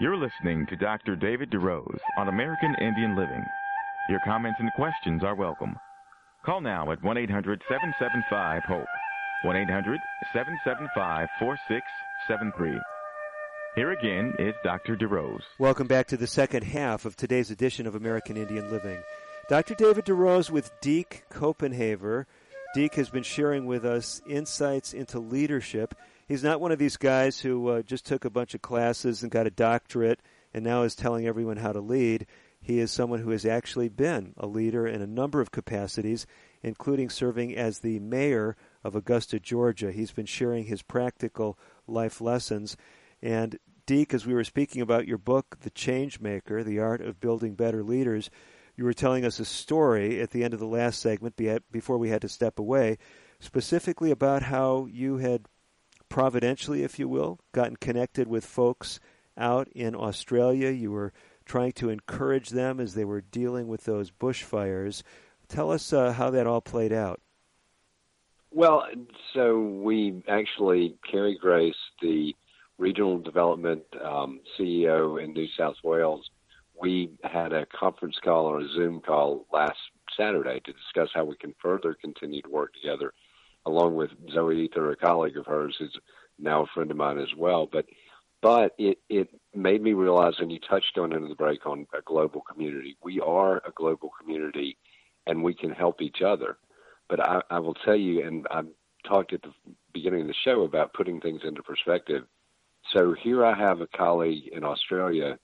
[0.00, 1.16] You're listening to Dr.
[1.16, 3.44] David DeRose on American Indian Living.
[4.08, 5.74] Your comments and questions are welcome.
[6.46, 8.86] Call now at 1 800 775 HOPE.
[9.42, 9.98] 1 800
[10.32, 12.80] 775 4673.
[13.74, 14.94] Here again is Dr.
[14.96, 15.42] DeRose.
[15.58, 19.02] Welcome back to the second half of today's edition of American Indian Living.
[19.48, 19.74] Dr.
[19.74, 22.26] David DeRose with Deke Copenhaver.
[22.74, 25.94] Deke has been sharing with us insights into leadership
[26.28, 29.32] he's not one of these guys who uh, just took a bunch of classes and
[29.32, 30.20] got a doctorate
[30.54, 32.26] and now is telling everyone how to lead.
[32.60, 36.26] He is someone who has actually been a leader in a number of capacities,
[36.62, 39.90] including serving as the mayor of Augusta, Georgia.
[39.90, 42.76] He's been sharing his practical life lessons.
[43.22, 47.20] And Deke, as we were speaking about your book, The Change Maker, The Art of
[47.20, 48.28] Building Better Leaders,
[48.78, 51.34] you were telling us a story at the end of the last segment
[51.72, 52.96] before we had to step away,
[53.40, 55.46] specifically about how you had
[56.08, 59.00] providentially, if you will, gotten connected with folks
[59.36, 60.70] out in Australia.
[60.70, 61.12] You were
[61.44, 65.02] trying to encourage them as they were dealing with those bushfires.
[65.48, 67.20] Tell us uh, how that all played out.
[68.52, 68.86] Well,
[69.34, 72.32] so we actually, Carrie Grace, the
[72.78, 76.30] regional development um, CEO in New South Wales,
[76.80, 79.78] we had a conference call or a Zoom call last
[80.16, 83.12] Saturday to discuss how we can further continue to work together
[83.66, 85.96] along with Zoe Ether, a colleague of hers, who's
[86.38, 87.68] now a friend of mine as well.
[87.70, 87.86] But
[88.40, 92.00] but it it made me realize, and you touched on into the break on a
[92.02, 92.96] global community.
[93.02, 94.78] We are a global community,
[95.26, 96.56] and we can help each other.
[97.08, 98.62] But I, I will tell you, and I
[99.06, 99.52] talked at the
[99.92, 102.24] beginning of the show about putting things into perspective.
[102.94, 105.38] So here I have a colleague in Australia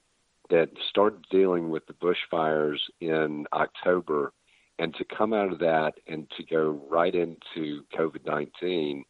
[0.51, 4.33] that started dealing with the bushfires in October
[4.79, 9.05] and to come out of that and to go right into COVID 19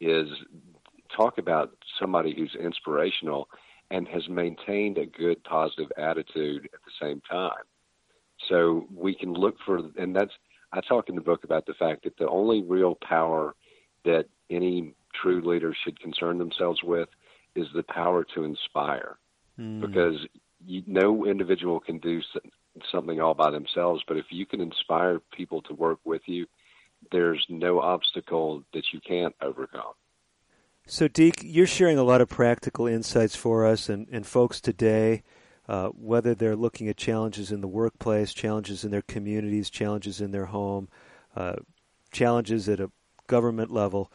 [0.00, 0.28] is
[1.16, 3.48] talk about somebody who's inspirational
[3.90, 7.64] and has maintained a good positive attitude at the same time.
[8.48, 10.32] So we can look for, and that's,
[10.72, 13.54] I talk in the book about the fact that the only real power
[14.04, 17.08] that any true leader should concern themselves with
[17.54, 19.18] is the power to inspire.
[19.58, 19.80] Mm.
[19.80, 20.26] Because
[20.66, 22.20] you, no individual can do
[22.90, 26.46] something all by themselves, but if you can inspire people to work with you,
[27.12, 29.92] there's no obstacle that you can't overcome.
[30.86, 35.22] So, Deke, you're sharing a lot of practical insights for us and, and folks today,
[35.66, 40.30] uh, whether they're looking at challenges in the workplace, challenges in their communities, challenges in
[40.30, 40.88] their home,
[41.36, 41.56] uh,
[42.12, 42.90] challenges at a
[43.26, 44.12] government level.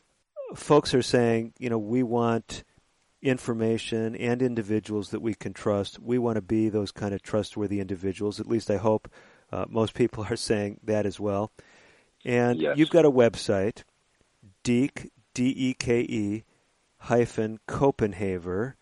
[0.56, 2.64] Folks are saying, you know, we want
[3.22, 6.00] information and individuals that we can trust.
[6.00, 8.40] We want to be those kind of trustworthy individuals.
[8.40, 9.10] At least I hope
[9.52, 11.52] uh, most people are saying that as well.
[12.26, 12.78] And yes.
[12.78, 13.84] you've got a website,
[14.64, 16.44] Deke, D E K E,
[16.98, 18.74] hyphen Copenhaver,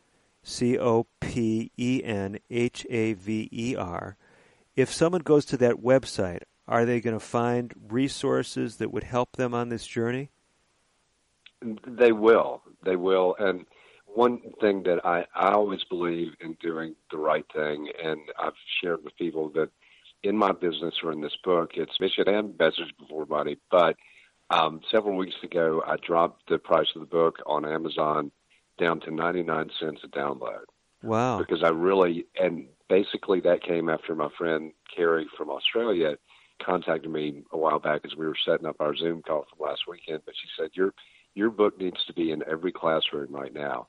[0.42, 4.18] C O P E N H A V E R.
[4.76, 9.36] If someone goes to that website, are they going to find resources that would help
[9.36, 10.30] them on this journey?
[11.62, 12.62] They will.
[12.84, 13.36] They will.
[13.40, 13.66] And
[14.18, 19.04] one thing that I, I always believe in doing the right thing, and I've shared
[19.04, 19.70] with people that
[20.24, 23.58] in my business or in this book, it's mission and message before money.
[23.70, 23.96] But
[24.50, 28.32] um, several weeks ago, I dropped the price of the book on Amazon
[28.80, 30.66] down to 99 cents a download.
[31.04, 31.38] Wow.
[31.38, 36.18] Because I really, and basically that came after my friend Carrie from Australia
[36.66, 39.82] contacted me a while back as we were setting up our Zoom call from last
[39.88, 40.24] weekend.
[40.26, 40.96] But she said, your,
[41.36, 43.88] your book needs to be in every classroom right now.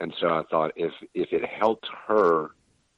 [0.00, 2.50] And so I thought if, if it helped her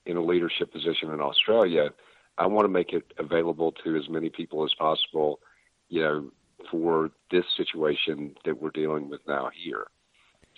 [0.07, 1.90] in a leadership position in Australia,
[2.36, 5.40] I want to make it available to as many people as possible,
[5.88, 6.30] you know,
[6.70, 9.86] for this situation that we're dealing with now here.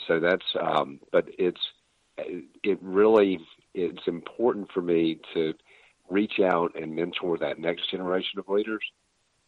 [0.06, 1.60] So that's, um, but it's,
[2.16, 3.38] it really,
[3.74, 5.54] it's important for me to
[6.08, 8.82] reach out and mentor that next generation of leaders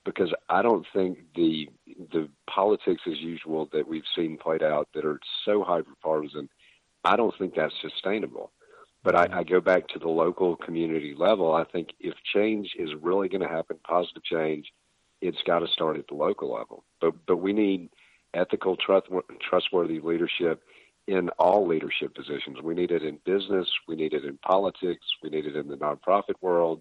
[0.05, 1.68] because I don't think the
[2.12, 6.49] the politics as usual that we've seen played out that are so hyper partisan,
[7.05, 8.53] I don't think that's sustainable.
[9.05, 11.53] But I, I go back to the local community level.
[11.53, 14.72] I think if change is really going to happen, positive change,
[15.20, 16.84] it's got to start at the local level.
[17.00, 17.88] But but we need
[18.32, 19.09] ethical, trust,
[19.40, 20.62] trustworthy leadership
[21.07, 22.62] in all leadership positions.
[22.62, 23.68] We need it in business.
[23.88, 25.05] We need it in politics.
[25.22, 26.80] We need it in the nonprofit world.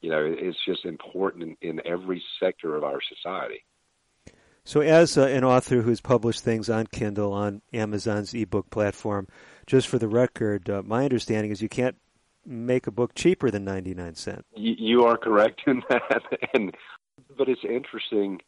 [0.00, 3.64] You know, it's just important in, in every sector of our society.
[4.64, 9.26] So, as uh, an author who's published things on Kindle, on Amazon's ebook platform,
[9.68, 11.96] just for the record, uh, my understanding is you can't
[12.46, 14.42] make a book cheaper than 99 cents.
[14.56, 16.22] You are correct in that.
[16.54, 16.74] and
[17.36, 18.40] But it's interesting.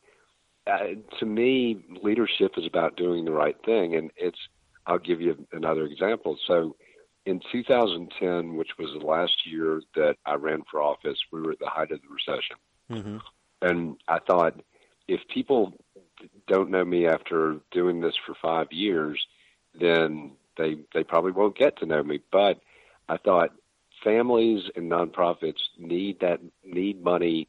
[0.66, 3.94] Uh, to me, leadership is about doing the right thing.
[3.94, 4.38] And it's,
[4.86, 6.38] I'll give you another example.
[6.46, 6.74] So
[7.26, 11.58] in 2010, which was the last year that I ran for office, we were at
[11.58, 12.56] the height of the recession.
[12.90, 13.18] Mm-hmm.
[13.60, 14.58] And I thought,
[15.06, 15.74] if people
[16.48, 19.22] don't know me after doing this for five years,
[19.78, 22.20] then they they probably won't get to know me.
[22.30, 22.60] But
[23.08, 23.50] I thought
[24.04, 27.48] families and nonprofits need that need money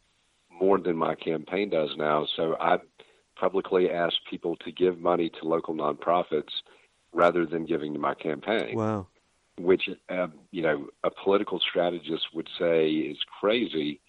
[0.50, 2.28] more than my campaign does now.
[2.36, 2.78] So I
[3.36, 6.52] publicly asked people to give money to local nonprofits
[7.14, 8.76] rather than giving to my campaign.
[8.76, 9.08] Wow.
[9.58, 14.00] Which uh, you know a political strategist would say is crazy,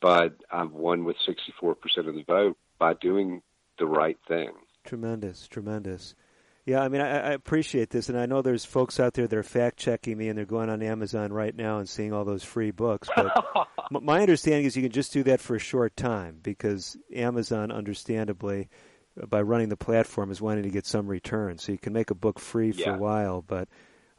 [0.00, 1.74] but I've won with 64%
[2.08, 3.42] of the vote by doing
[3.78, 4.50] the right thing.
[4.84, 6.14] Tremendous, tremendous.
[6.66, 9.38] Yeah, I mean, I, I, appreciate this, and I know there's folks out there that
[9.38, 12.42] are fact checking me, and they're going on Amazon right now and seeing all those
[12.42, 13.08] free books.
[13.14, 17.70] But my understanding is you can just do that for a short time because Amazon,
[17.70, 18.68] understandably,
[19.20, 21.58] uh, by running the platform, is wanting to get some return.
[21.58, 22.96] So you can make a book free for yeah.
[22.96, 23.68] a while, but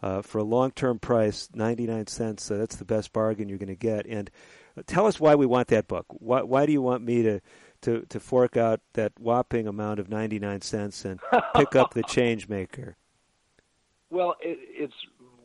[0.02, 3.76] uh, for a long-term price, 99 cents, uh, that's the best bargain you're going to
[3.76, 4.06] get.
[4.06, 4.32] And
[4.78, 6.06] uh, tell us why we want that book.
[6.10, 7.42] Why, why do you want me to?
[7.88, 11.22] To, to fork out that whopping amount of 99 cents and
[11.56, 12.96] pick up the change maker?
[14.10, 14.94] Well, it, it's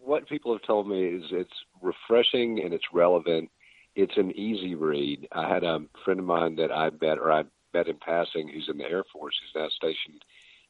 [0.05, 3.51] what people have told me is it's refreshing and it's relevant.
[3.97, 5.26] It's an easy read.
[5.32, 7.43] I had a friend of mine that I met or I
[7.74, 9.34] met in passing who's in the Air Force.
[9.43, 10.24] He's now stationed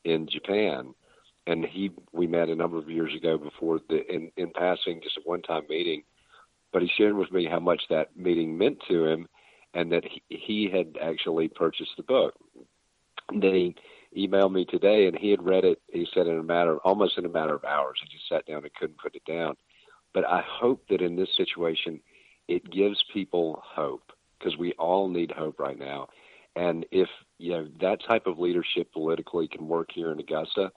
[0.04, 0.94] in Japan.
[1.46, 5.18] And he, we met a number of years ago before the, in, in passing, just
[5.18, 6.04] a one time meeting.
[6.72, 9.28] But he shared with me how much that meeting meant to him
[9.74, 12.34] and that he, he had actually purchased the book.
[13.28, 13.76] And then he
[14.28, 15.80] emailed me today, and he had read it.
[15.92, 18.64] He said in a matter, almost in a matter of hours, he just sat down
[18.64, 19.56] and couldn't put it down.
[20.12, 22.00] But I hope that in this situation,
[22.48, 26.08] it gives people hope because we all need hope right now.
[26.54, 27.08] And if
[27.38, 30.70] you know that type of leadership politically can work here in Augusta,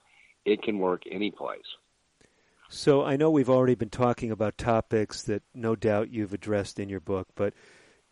[0.44, 1.66] it can work any place.
[2.68, 6.88] So I know we've already been talking about topics that no doubt you've addressed in
[6.88, 7.54] your book, but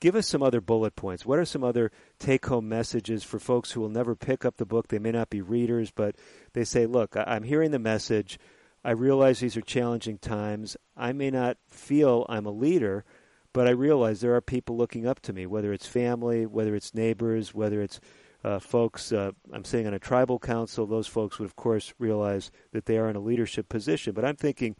[0.04, 1.24] give us some other bullet points.
[1.24, 4.66] What are some other take home messages for folks who will never pick up the
[4.66, 4.88] book?
[4.88, 6.14] They may not be readers, but
[6.52, 8.38] they say, look, I'm hearing the message.
[8.84, 10.76] I realize these are challenging times.
[10.94, 13.06] I may not feel I'm a leader,
[13.54, 16.92] but I realize there are people looking up to me, whether it's family, whether it's
[16.92, 17.98] neighbors, whether it's
[18.44, 22.50] uh, folks, uh, I'm saying on a tribal council, those folks would, of course, realize
[22.72, 24.12] that they are in a leadership position.
[24.12, 24.76] But I'm thinking,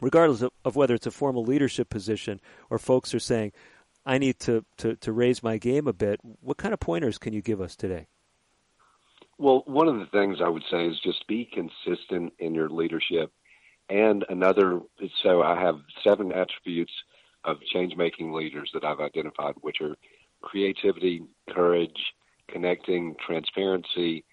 [0.00, 2.40] regardless of, of whether it's a formal leadership position
[2.70, 3.52] or folks are saying,
[4.08, 6.18] I need to, to, to raise my game a bit.
[6.40, 8.08] What kind of pointers can you give us today?
[9.36, 13.30] Well, one of the things I would say is just be consistent in your leadership.
[13.90, 14.80] And another,
[15.22, 16.92] so I have seven attributes
[17.44, 19.94] of change making leaders that I've identified, which are
[20.40, 22.14] creativity, courage,
[22.50, 24.24] connecting, transparency,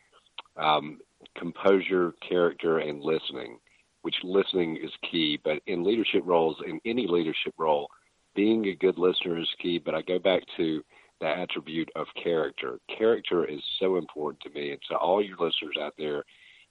[0.55, 0.99] um,
[1.37, 3.59] composure, character, and listening,
[4.03, 5.37] which listening is key.
[5.43, 7.89] But in leadership roles, in any leadership role,
[8.35, 10.83] being a good listener is key, but I go back to
[11.21, 12.79] the attribute of character.
[12.97, 14.71] Character is so important to me.
[14.71, 16.23] And to all your listeners out there,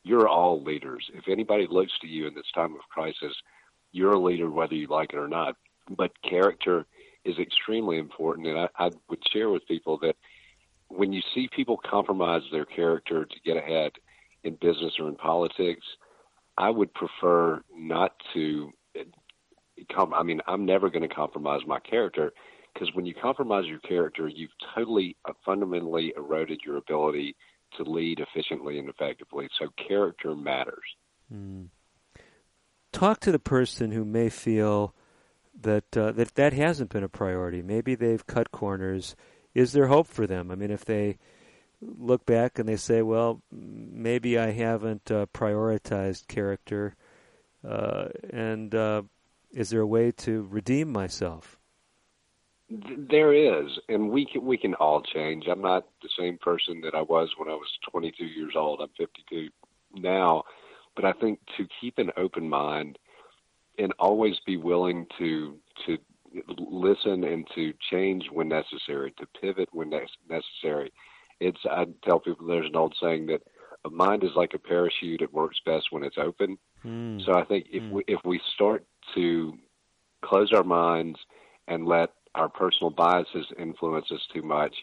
[0.02, 1.10] you're all leaders.
[1.14, 3.34] If anybody looks to you in this time of crisis,
[3.92, 5.56] you're a leader whether you like it or not.
[5.88, 6.86] But character
[7.24, 8.46] is extremely important.
[8.46, 10.16] And I, I would share with people that
[10.88, 13.92] when you see people compromise their character to get ahead
[14.42, 15.86] in business or in politics,
[16.58, 18.72] I would prefer not to
[19.94, 22.32] com- I mean, I'm never going to compromise my character
[22.72, 27.36] because when you compromise your character, you've totally uh, fundamentally eroded your ability
[27.76, 29.48] to lead efficiently and effectively.
[29.58, 30.84] So character matters.
[31.32, 31.68] Mm.
[32.92, 34.94] Talk to the person who may feel
[35.60, 37.62] that uh, that that hasn't been a priority.
[37.62, 39.16] Maybe they've cut corners.
[39.54, 40.50] Is there hope for them?
[40.50, 41.18] I mean, if they
[41.80, 46.96] look back and they say, "Well, maybe I haven't uh, prioritized character,"
[47.66, 49.02] uh, and uh,
[49.54, 51.58] is there a way to redeem myself?
[52.70, 55.44] There is, and we can we can all change.
[55.48, 58.80] I'm not the same person that I was when I was 22 years old.
[58.80, 59.48] I'm 52
[59.94, 60.44] now,
[60.96, 62.98] but I think to keep an open mind
[63.78, 65.98] and always be willing to to
[66.58, 69.90] listen and to change when necessary, to pivot when
[70.28, 70.92] necessary.
[71.40, 73.42] It's I tell people there's an old saying that
[73.84, 76.58] a mind is like a parachute; it works best when it's open.
[76.84, 77.24] Mm.
[77.24, 77.90] So I think if mm.
[77.90, 78.84] we if we start
[79.14, 79.54] to
[80.24, 81.18] close our minds
[81.68, 84.74] and let our personal biases influence us too much,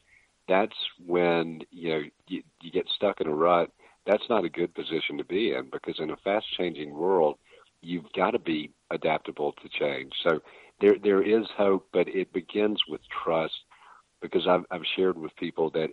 [0.48, 3.72] that's when you know you, you get stuck in a rut.
[4.06, 7.38] That's not a good position to be in because in a fast changing world,
[7.82, 10.14] you've got to be adaptable to change.
[10.24, 10.42] So
[10.80, 13.54] there there is hope, but it begins with trust
[14.22, 15.90] because I've, I've shared with people that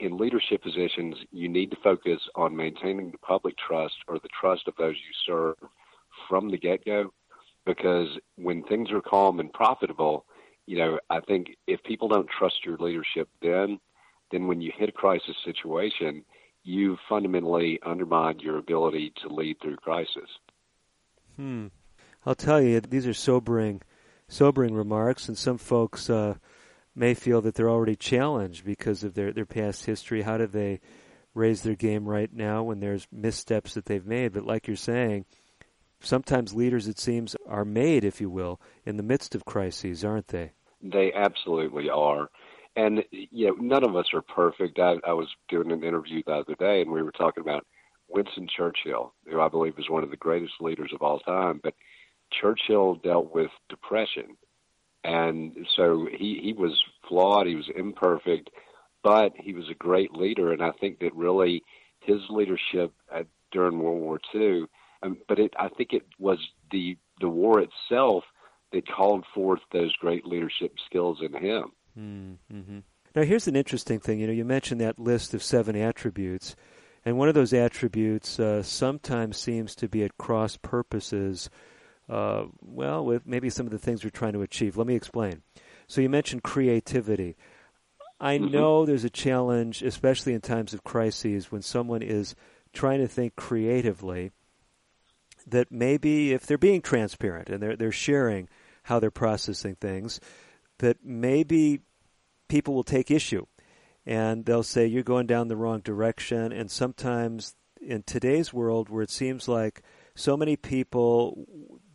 [0.00, 4.68] in leadership positions, you need to focus on maintaining the public trust or the trust
[4.68, 5.56] of those you serve
[6.28, 7.12] from the get go.
[7.68, 10.24] Because when things are calm and profitable,
[10.64, 13.78] you know, I think if people don't trust your leadership then,
[14.32, 16.24] then when you hit a crisis situation,
[16.62, 20.30] you fundamentally undermine your ability to lead through crisis.
[21.36, 21.66] Hmm.
[22.24, 23.82] I'll tell you, these are sobering,
[24.28, 26.36] sobering remarks, and some folks uh,
[26.94, 30.22] may feel that they're already challenged because of their, their past history.
[30.22, 30.80] How do they
[31.34, 34.32] raise their game right now when there's missteps that they've made?
[34.32, 35.26] But like you're saying,
[36.00, 40.28] sometimes leaders, it seems, are made, if you will, in the midst of crises, aren't
[40.28, 40.52] they?
[40.82, 42.30] They absolutely are.
[42.76, 44.78] And, you know, none of us are perfect.
[44.78, 47.66] I, I was doing an interview the other day, and we were talking about
[48.08, 51.60] Winston Churchill, who I believe is one of the greatest leaders of all time.
[51.62, 51.74] But
[52.30, 54.36] Churchill dealt with depression
[55.04, 58.50] and so he he was flawed, he was imperfect,
[59.02, 61.62] but he was a great leader, and I think that really
[62.00, 64.66] his leadership at, during World War II,
[65.02, 66.38] um, but it I think it was
[66.70, 68.24] the the war itself
[68.72, 71.72] that called forth those great leadership skills in him.
[71.98, 72.78] Mm-hmm.
[73.14, 74.20] Now, here's an interesting thing.
[74.20, 76.54] You know, you mentioned that list of seven attributes,
[77.04, 81.48] and one of those attributes uh, sometimes seems to be at cross purposes
[82.08, 84.76] uh, well, with maybe some of the things we're trying to achieve.
[84.76, 85.42] Let me explain.
[85.86, 87.36] So you mentioned creativity.
[88.20, 88.50] I mm-hmm.
[88.50, 92.34] know there's a challenge, especially in times of crises, when someone is
[92.72, 94.32] trying to think creatively.
[95.50, 98.48] That maybe if they're being transparent and they're they're sharing
[98.84, 100.20] how they're processing things,
[100.78, 101.80] that maybe
[102.48, 103.46] people will take issue,
[104.06, 106.52] and they'll say you're going down the wrong direction.
[106.52, 109.82] And sometimes in today's world, where it seems like
[110.14, 111.46] so many people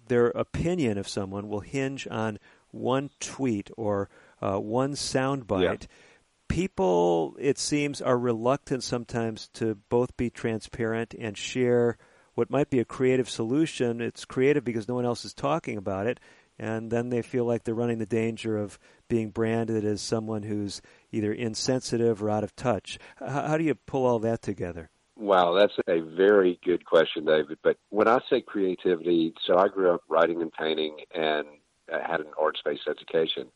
[0.08, 2.39] their opinion of someone will hinge on
[2.72, 4.10] one tweet or
[4.41, 5.82] uh, one soundbite.
[5.82, 5.88] Yeah.
[6.49, 11.97] People, it seems, are reluctant sometimes to both be transparent and share
[12.36, 14.02] what might be a creative solution.
[14.02, 16.20] It's creative because no one else is talking about it,
[16.58, 20.82] and then they feel like they're running the danger of being branded as someone who's
[21.12, 23.00] either insensitive or out of touch.
[23.18, 24.90] How, how do you pull all that together?
[25.16, 27.60] Wow, that's a very good question, David.
[27.64, 31.46] But when I say creativity, so I grew up writing and painting and
[31.94, 33.48] I had an arts based education.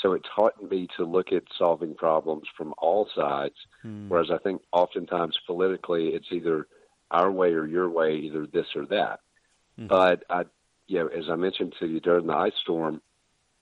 [0.00, 3.54] So it taught me to look at solving problems from all sides.
[3.82, 4.08] Hmm.
[4.08, 6.66] Whereas I think oftentimes politically, it's either
[7.12, 9.20] our way or your way, either this or that.
[9.78, 9.86] Hmm.
[9.86, 10.44] But I,
[10.86, 13.00] you know, as I mentioned to you during the ice storm,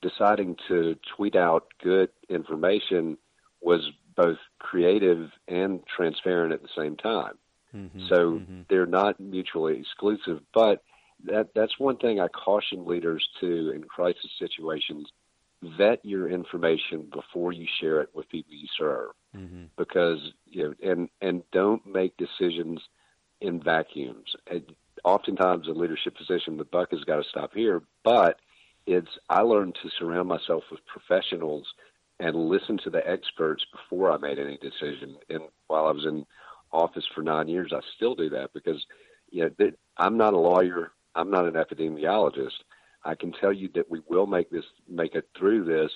[0.00, 3.18] deciding to tweet out good information
[3.60, 7.34] was both creative and transparent at the same time.
[7.74, 8.60] Mm-hmm, so mm-hmm.
[8.68, 10.40] they're not mutually exclusive.
[10.52, 10.82] But
[11.24, 15.08] that that's one thing I caution leaders to in crisis situations:
[15.62, 19.64] vet your information before you share it with people you serve, mm-hmm.
[19.76, 22.80] because you know, and and don't make decisions
[23.40, 24.34] in vacuums.
[24.50, 24.64] And
[25.04, 27.82] oftentimes, in leadership position, the buck has got to stop here.
[28.04, 28.38] But
[28.86, 31.66] it's I learned to surround myself with professionals
[32.18, 35.16] and listen to the experts before I made any decision.
[35.28, 36.26] And while I was in
[36.72, 38.84] office for nine years, I still do that because
[39.30, 42.64] you know that I'm not a lawyer, I'm not an epidemiologist.
[43.04, 45.90] I can tell you that we will make this make it through this,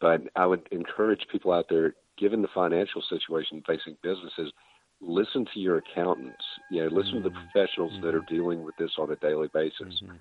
[0.00, 4.52] but I would encourage people out there, given the financial situation facing businesses,
[5.00, 6.44] listen to your accountants.
[6.70, 7.22] You know, listen mm-hmm.
[7.24, 7.48] to the mm-hmm.
[7.50, 8.06] professionals mm-hmm.
[8.06, 10.00] that are dealing with this on a daily basis.
[10.02, 10.16] Mm-hmm.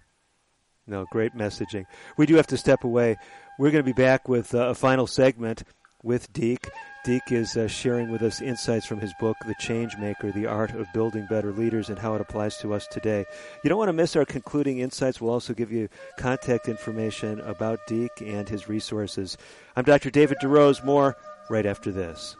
[0.87, 1.85] No, great messaging.
[2.15, 3.17] We do have to step away.
[3.57, 5.63] We're going to be back with uh, a final segment
[6.03, 6.69] with Deke.
[7.03, 10.71] Deke is uh, sharing with us insights from his book, The Change Maker The Art
[10.71, 13.25] of Building Better Leaders, and how it applies to us today.
[13.63, 15.19] You don't want to miss our concluding insights.
[15.19, 19.37] We'll also give you contact information about Deke and his resources.
[19.75, 20.11] I'm Dr.
[20.11, 20.83] David DeRose.
[20.85, 21.17] More
[21.49, 22.35] right after this.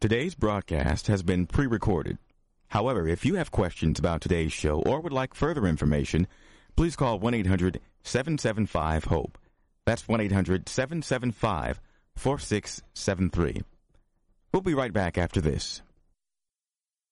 [0.00, 2.16] Today's broadcast has been pre recorded.
[2.68, 6.26] However, if you have questions about today's show or would like further information,
[6.74, 9.36] please call 1 800 775 HOPE.
[9.84, 11.82] That's 1 800 775
[12.16, 13.62] 4673.
[14.54, 15.82] We'll be right back after this.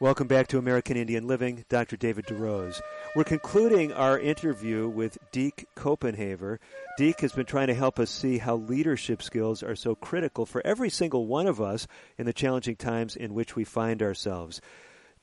[0.00, 1.96] Welcome back to American Indian Living, Dr.
[1.96, 2.80] David DeRose.
[3.16, 6.58] We're concluding our interview with Deke Copenhaver.
[6.96, 10.64] Deke has been trying to help us see how leadership skills are so critical for
[10.64, 14.60] every single one of us in the challenging times in which we find ourselves.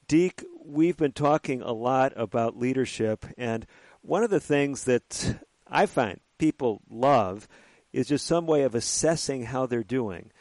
[0.09, 3.65] Deke, we've been talking a lot about leadership, and
[4.01, 7.47] one of the things that I find people love
[7.93, 10.31] is just some way of assessing how they're doing.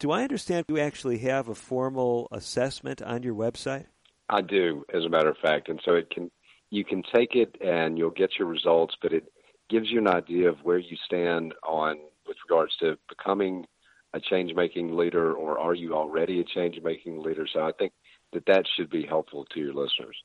[0.00, 3.84] Do I understand you actually have a formal assessment on your website?
[4.30, 6.30] I do, as a matter of fact, and so it can
[6.70, 9.24] you can take it and you'll get your results, but it
[9.68, 13.66] gives you an idea of where you stand on with regards to becoming
[14.14, 17.46] a change making leader or are you already a change making leader?
[17.52, 17.92] So I think
[18.32, 20.16] that that should be helpful to your listeners.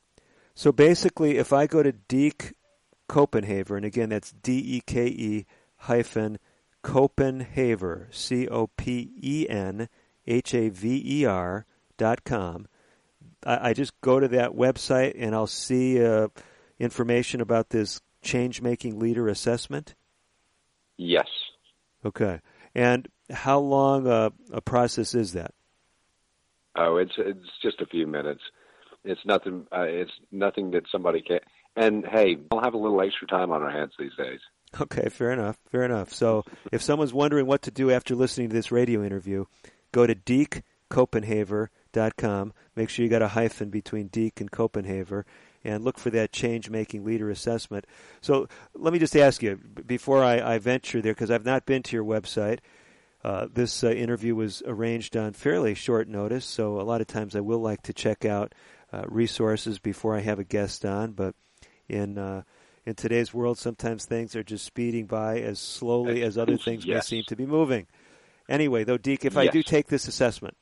[0.54, 2.54] So basically, if I go to Deke
[3.10, 5.46] Copenhaver, and again, that's D E K E
[5.76, 6.38] hyphen
[6.86, 9.88] Copenhaver, C O P E N
[10.24, 11.66] H A V E R
[11.98, 12.68] dot com.
[13.44, 16.28] I, I just go to that website and I'll see uh,
[16.78, 19.96] information about this change making leader assessment.
[20.96, 21.26] Yes.
[22.04, 22.40] Okay.
[22.72, 25.54] And how long a, a process is that?
[26.76, 28.42] Oh, it's it's just a few minutes.
[29.04, 29.66] It's nothing.
[29.72, 31.40] Uh, it's nothing that somebody can.
[31.74, 34.40] And hey, we'll have a little extra time on our hands these days.
[34.80, 35.58] Okay, fair enough.
[35.70, 36.12] Fair enough.
[36.12, 39.46] So, if someone's wondering what to do after listening to this radio interview,
[39.92, 42.52] go to dekecopenhaver.com.
[42.74, 45.24] Make sure you got a hyphen between Deke and Copenhaver,
[45.64, 47.86] and look for that change-making leader assessment.
[48.20, 51.82] So, let me just ask you before I, I venture there, because I've not been
[51.84, 52.58] to your website.
[53.24, 57.34] Uh, this uh, interview was arranged on fairly short notice, so a lot of times
[57.34, 58.54] I will like to check out
[58.92, 61.12] uh, resources before I have a guest on.
[61.12, 61.34] But
[61.88, 62.42] in uh,
[62.86, 67.10] in today's world, sometimes things are just speeding by as slowly as other things yes.
[67.10, 67.86] may seem to be moving.
[68.48, 70.56] Anyway, though, Deke, if I do take this assessment,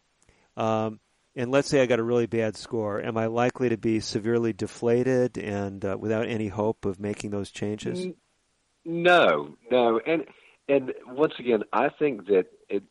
[0.56, 1.00] Um,
[1.36, 4.52] and let's say I got a really bad score, am I likely to be severely
[4.52, 8.06] deflated and uh, without any hope of making those changes?
[8.84, 10.24] No, no, and
[10.68, 12.84] and once again, I think that it.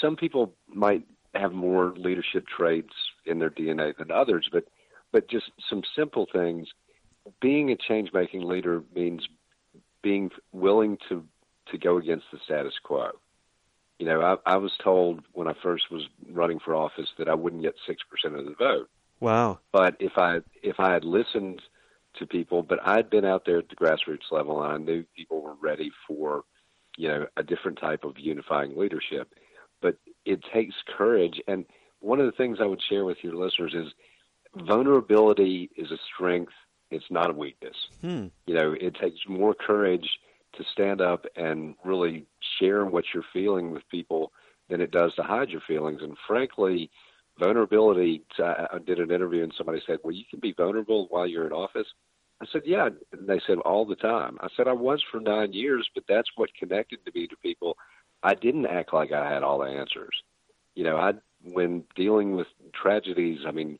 [0.00, 2.92] Some people might have more leadership traits
[3.24, 4.64] in their DNA than others, but
[5.12, 6.68] but just some simple things.
[7.40, 9.26] Being a change making leader means
[10.02, 11.24] being willing to
[11.70, 13.10] to go against the status quo.
[13.98, 17.34] You know, I, I was told when I first was running for office that I
[17.34, 18.88] wouldn't get six percent of the vote.
[19.20, 19.58] Wow!
[19.72, 21.62] But if I if I had listened
[22.18, 25.42] to people, but I'd been out there at the grassroots level and I knew people
[25.42, 26.44] were ready for,
[26.96, 29.34] you know, a different type of unifying leadership.
[29.82, 31.40] But it takes courage.
[31.46, 31.66] And
[32.00, 33.92] one of the things I would share with your listeners is
[34.66, 36.52] vulnerability is a strength.
[36.90, 37.76] It's not a weakness.
[38.00, 38.26] Hmm.
[38.46, 40.08] You know, it takes more courage
[40.56, 42.26] to stand up and really
[42.58, 44.32] share what you're feeling with people
[44.68, 46.00] than it does to hide your feelings.
[46.02, 46.90] And frankly,
[47.38, 48.22] vulnerability.
[48.38, 51.52] I did an interview and somebody said, "Well, you can be vulnerable while you're in
[51.52, 51.88] office."
[52.40, 55.52] I said, "Yeah." And they said, "All the time." I said, "I was for nine
[55.52, 57.76] years, but that's what connected to me to people.
[58.22, 60.22] I didn't act like I had all the answers.
[60.74, 63.78] You know, I when dealing with tragedies, I mean,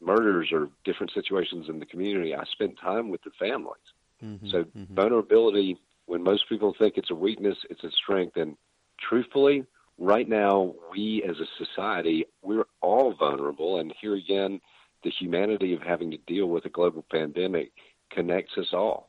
[0.00, 3.76] murders or different situations in the community, I spent time with the families.
[4.24, 4.94] Mm-hmm, so mm-hmm.
[4.94, 8.36] vulnerability, when most people think it's a weakness, it's a strength.
[8.36, 8.56] And
[8.98, 9.64] truthfully,
[9.98, 13.78] right now, we as a society, we're all vulnerable.
[13.78, 14.60] And here again,
[15.04, 17.72] the humanity of having to deal with a global pandemic
[18.10, 19.08] connects us all.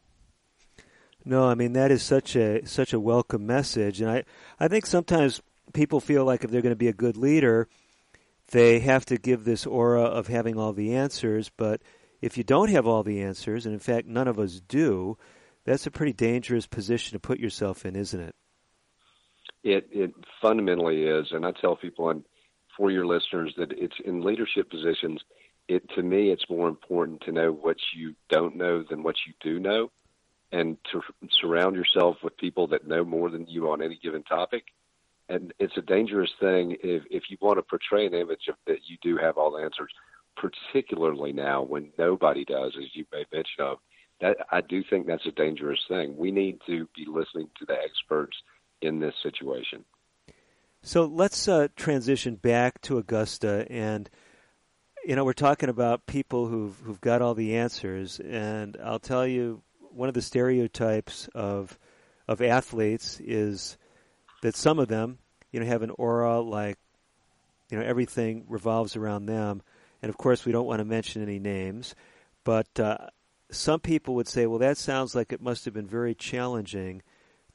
[1.25, 4.23] No, I mean that is such a such a welcome message, and I
[4.59, 5.41] I think sometimes
[5.73, 7.67] people feel like if they're going to be a good leader,
[8.51, 11.49] they have to give this aura of having all the answers.
[11.55, 11.81] But
[12.21, 15.17] if you don't have all the answers, and in fact none of us do,
[15.65, 18.35] that's a pretty dangerous position to put yourself in, isn't it?
[19.63, 22.23] It it fundamentally is, and I tell people and
[22.77, 25.21] for your listeners that it's in leadership positions.
[25.67, 29.33] It to me, it's more important to know what you don't know than what you
[29.41, 29.91] do know,
[30.51, 31.01] and to
[31.41, 34.63] surround yourself with people that know more than you on any given topic.
[35.29, 38.79] And it's a dangerous thing if if you want to portray an image of that
[38.87, 39.93] you do have all the answers,
[40.35, 43.77] particularly now when nobody does, as you made mention of.
[44.21, 46.17] That I do think that's a dangerous thing.
[46.17, 48.35] We need to be listening to the experts
[48.81, 49.85] in this situation.
[50.81, 54.09] So let's uh, transition back to Augusta, and
[55.05, 59.27] you know we're talking about people who've who've got all the answers, and I'll tell
[59.27, 59.61] you
[59.91, 61.77] one of the stereotypes of
[62.27, 63.77] of athletes is
[64.41, 65.19] that some of them,
[65.51, 66.77] you know, have an aura like
[67.69, 69.61] you know everything revolves around them,
[70.01, 71.95] and of course we don't want to mention any names,
[72.43, 72.97] but uh,
[73.51, 77.01] some people would say, well, that sounds like it must have been very challenging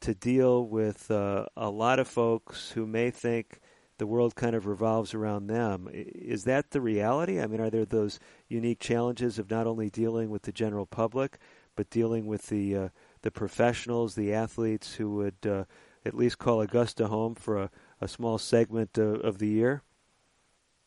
[0.01, 3.61] to deal with uh, a lot of folks who may think
[3.99, 5.89] the world kind of revolves around them.
[5.93, 7.41] Is that the reality?
[7.41, 8.19] I mean, are there those
[8.49, 11.39] unique challenges of not only dealing with the general public,
[11.77, 12.89] but dealing with the uh,
[13.23, 15.65] the professionals, the athletes who would uh,
[16.05, 19.83] at least call Augusta home for a, a small segment of, of the year?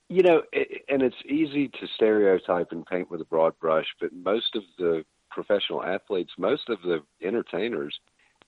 [0.10, 0.42] You know,
[0.88, 5.04] and it's easy to stereotype and paint with a broad brush, but most of the
[5.30, 8.00] professional athletes, most of the entertainers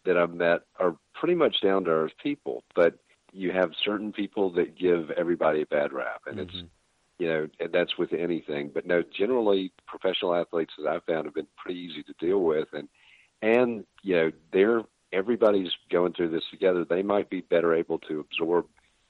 [0.05, 2.63] that I've met are pretty much down to earth people.
[2.75, 2.97] But
[3.33, 6.39] you have certain people that give everybody a bad rap, and Mm-hmm.
[6.39, 6.63] it's
[7.17, 8.71] you know and that's with anything.
[8.73, 12.69] But no, generally professional athletes that I've found have been pretty easy to deal with,
[12.73, 12.87] and
[13.41, 16.85] and you know they're everybody's going through this together.
[16.85, 18.65] They might be better able to absorb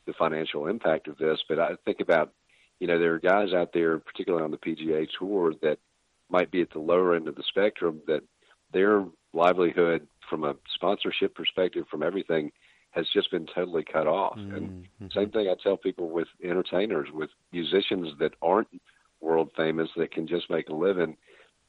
[0.05, 2.33] the financial impact of this, but I think about
[2.79, 5.79] you know there are guys out there, particularly on the PGA tour, that
[6.29, 8.23] might be at the lower end of the spectrum that
[8.71, 12.51] their livelihood from a sponsorship perspective, from everything,
[12.91, 14.37] has just been totally cut off.
[14.37, 14.55] Mm-hmm.
[14.55, 18.67] And same thing I tell people with entertainers, with musicians that aren't
[19.21, 21.17] world famous that can just make a living.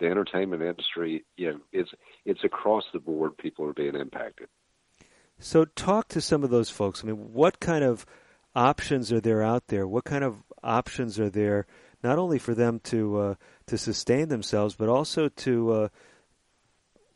[0.01, 1.90] The entertainment industry, you know, it's
[2.24, 3.36] it's across the board.
[3.36, 4.48] People are being impacted.
[5.38, 7.03] So, talk to some of those folks.
[7.03, 8.07] I mean, what kind of
[8.55, 9.86] options are there out there?
[9.86, 11.66] What kind of options are there,
[12.03, 13.34] not only for them to uh,
[13.66, 15.88] to sustain themselves, but also to uh,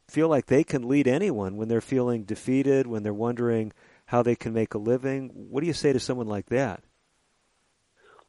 [0.09, 3.73] feel like they can lead anyone when they're feeling defeated, when they're wondering
[4.07, 5.31] how they can make a living?
[5.35, 6.83] What do you say to someone like that?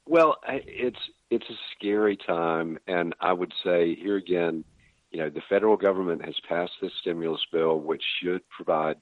[0.06, 1.00] Well, it's
[1.30, 4.64] it's a scary time, and I would say here again,
[5.12, 8.98] you know, the federal government has passed this stimulus bill, which should provide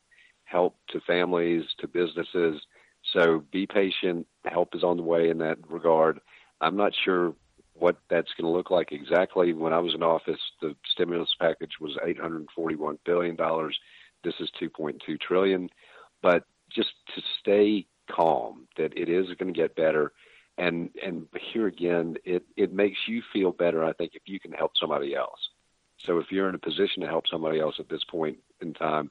[0.45, 2.61] help to families, to businesses.
[3.13, 4.27] So be patient.
[4.45, 6.19] Help is on the way in that regard.
[6.61, 7.33] I'm not sure
[7.73, 9.53] what that's going to look like exactly.
[9.53, 13.77] When I was in office, the stimulus package was 841 billion dollars.
[14.23, 15.69] This is 2.2 trillion.
[16.21, 20.13] But just to stay calm, that it is going to get better.
[20.57, 23.83] And and here again, it it makes you feel better.
[23.83, 25.39] I think if you can help somebody else.
[25.97, 29.09] So if you're in a position to help somebody else at this point in time,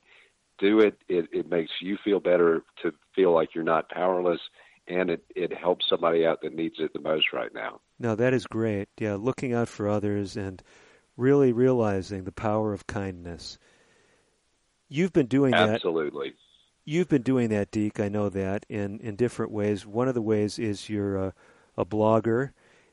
[0.58, 0.98] do it.
[1.08, 4.40] It it makes you feel better to feel like you're not powerless,
[4.86, 7.80] and it it helps somebody out that needs it the most right now.
[7.98, 8.88] No, that is great.
[8.98, 10.62] Yeah, looking out for others and
[11.16, 13.58] really realizing the power of kindness.
[14.88, 15.70] You've been doing that.
[15.70, 16.34] Absolutely.
[16.84, 18.00] You've been doing that, Deke.
[18.00, 19.86] I know that in in different ways.
[19.86, 21.34] One of the ways is you're a,
[21.76, 22.50] a blogger,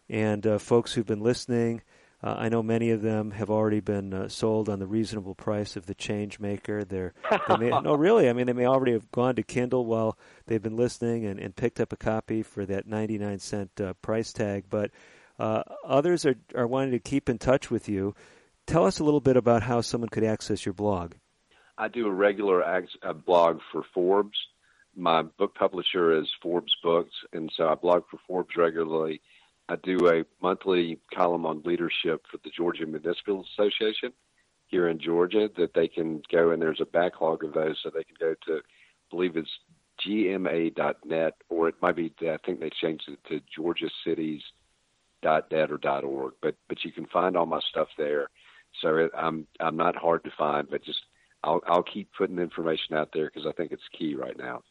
[0.07, 1.81] and uh, folks who've been listening.
[2.21, 5.77] Uh, I know many of them have already been uh, sold on the reasonable price
[5.77, 6.83] of the change maker.
[6.83, 7.13] They're,
[7.47, 8.27] they may, no, really.
[8.27, 11.55] I mean, they may already have gone to Kindle while they've been listening and, and
[11.55, 14.65] picked up a copy for that 99 cent uh, price tag.
[14.69, 14.91] But
[15.39, 18.13] uh, others are, are wanting to keep in touch with you.
[18.67, 21.13] Tell us a little bit about how someone could access your blog.
[21.79, 24.37] I do a regular a uh, blog for Forbes.
[24.97, 29.21] My book publisher is Forbes Books, and so I blog for Forbes regularly.
[29.69, 34.11] I do a monthly column on leadership for the Georgia Municipal Association
[34.67, 38.03] here in Georgia that they can go and there's a backlog of those, so they
[38.03, 38.61] can go to, I
[39.09, 39.59] believe it's
[40.05, 44.41] gma.net, or it might be, I think they changed it to Georgia Cities
[45.23, 48.29] .net or .org, but but you can find all my stuff there.
[48.81, 51.01] So it, I'm I'm not hard to find, but just
[51.43, 54.61] I'll I'll keep putting information out there because I think it's key right now.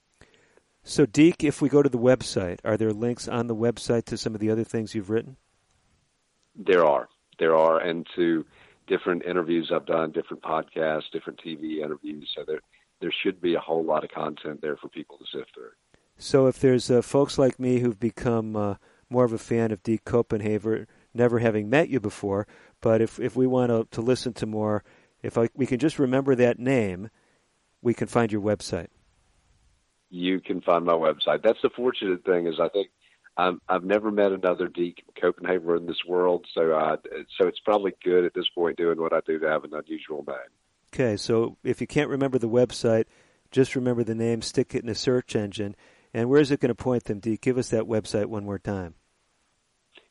[0.85, 4.17] So, Deke, if we go to the website, are there links on the website to
[4.17, 5.37] some of the other things you've written?
[6.57, 7.09] There are,
[7.39, 8.47] there are, and to
[8.87, 12.31] different interviews I've done, different podcasts, different TV interviews.
[12.35, 12.61] So there
[13.01, 15.71] there should be a whole lot of content there for people to sift through.
[16.17, 18.75] So, if there's uh, folks like me who've become uh,
[19.09, 22.47] more of a fan of Deke Copenhaver, never having met you before,
[22.81, 24.83] but if if we want to, to listen to more,
[25.23, 27.11] if I, we can just remember that name,
[27.83, 28.89] we can find your website.
[30.11, 31.43] You can find my website.
[31.43, 32.89] That's the fortunate thing is I think
[33.37, 36.97] I'm, I've never met another Deke Copenhaver in this world, so I,
[37.39, 40.25] so it's probably good at this point doing what I do to have an unusual
[40.27, 40.37] name.
[40.93, 43.05] Okay, so if you can't remember the website,
[43.51, 45.77] just remember the name, stick it in a search engine,
[46.13, 47.41] and where is it going to point them, Deke?
[47.41, 48.95] Give us that website one more time.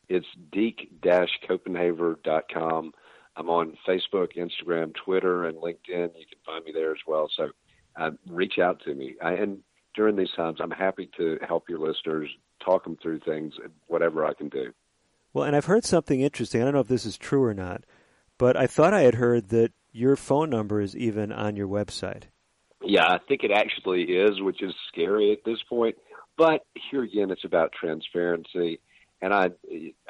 [0.08, 2.94] It's deke-copenhaver.com.
[3.38, 6.10] I'm on Facebook, Instagram, Twitter, and LinkedIn.
[6.18, 7.30] You can find me there as well.
[7.36, 7.50] So
[7.96, 9.16] uh, reach out to me.
[9.24, 9.60] I, and
[9.96, 12.30] during these times, I'm happy to help your listeners
[12.64, 13.54] talk them through things,
[13.86, 14.74] whatever I can do.
[15.34, 16.62] Well, and I've heard something interesting.
[16.62, 17.84] I don't know if this is true or not,
[18.40, 22.24] but I thought I had heard that your phone number is even on your website.
[22.84, 25.96] Yeah, I think it actually is, which is scary at this point.
[26.38, 28.80] But here again, it's about transparency
[29.22, 29.50] and I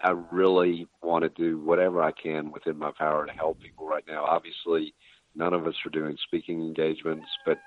[0.04, 4.04] I really want to do whatever I can within my power to help people right
[4.08, 4.26] now.
[4.26, 4.94] Obviously,
[5.36, 7.58] none of us are doing speaking engagements, but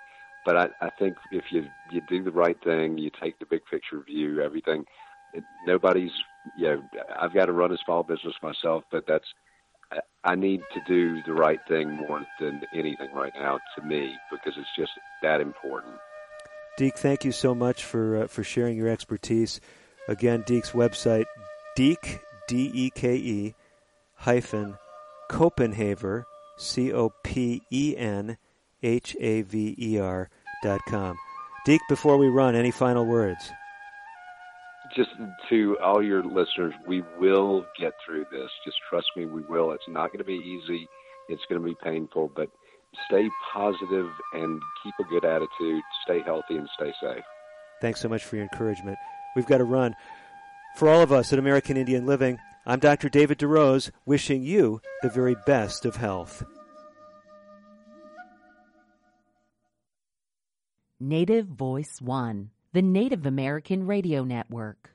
[0.45, 3.63] but I, I think if you you do the right thing, you take the big
[3.71, 4.85] picture view, everything.
[5.33, 6.13] It, nobody's
[6.59, 6.83] you know
[7.19, 9.27] I've got to run a small business myself, but that's
[10.23, 14.53] I need to do the right thing more than anything right now to me because
[14.57, 15.95] it's just that important.
[16.77, 19.61] Deke, thank you so much for uh, for sharing your expertise.
[20.11, 21.27] Again, Deke's website,
[21.77, 23.55] Deke, D E K E,
[24.17, 24.77] hyphen,
[25.31, 26.25] Copenhaver,
[26.59, 28.37] C O P E N
[28.83, 30.29] H A V E R
[30.65, 31.17] dot com.
[31.65, 33.53] Deke, before we run, any final words?
[34.97, 35.11] Just
[35.49, 38.51] to all your listeners, we will get through this.
[38.65, 39.71] Just trust me, we will.
[39.71, 40.89] It's not going to be easy.
[41.29, 42.49] It's going to be painful, but
[43.07, 45.83] stay positive and keep a good attitude.
[46.03, 47.23] Stay healthy and stay safe.
[47.81, 48.99] Thanks so much for your encouragement.
[49.35, 49.95] We've got to run.
[50.77, 53.09] For all of us at American Indian Living, I'm Dr.
[53.09, 56.45] David DeRose, wishing you the very best of health.
[60.99, 64.91] Native Voice One, the Native American Radio Network.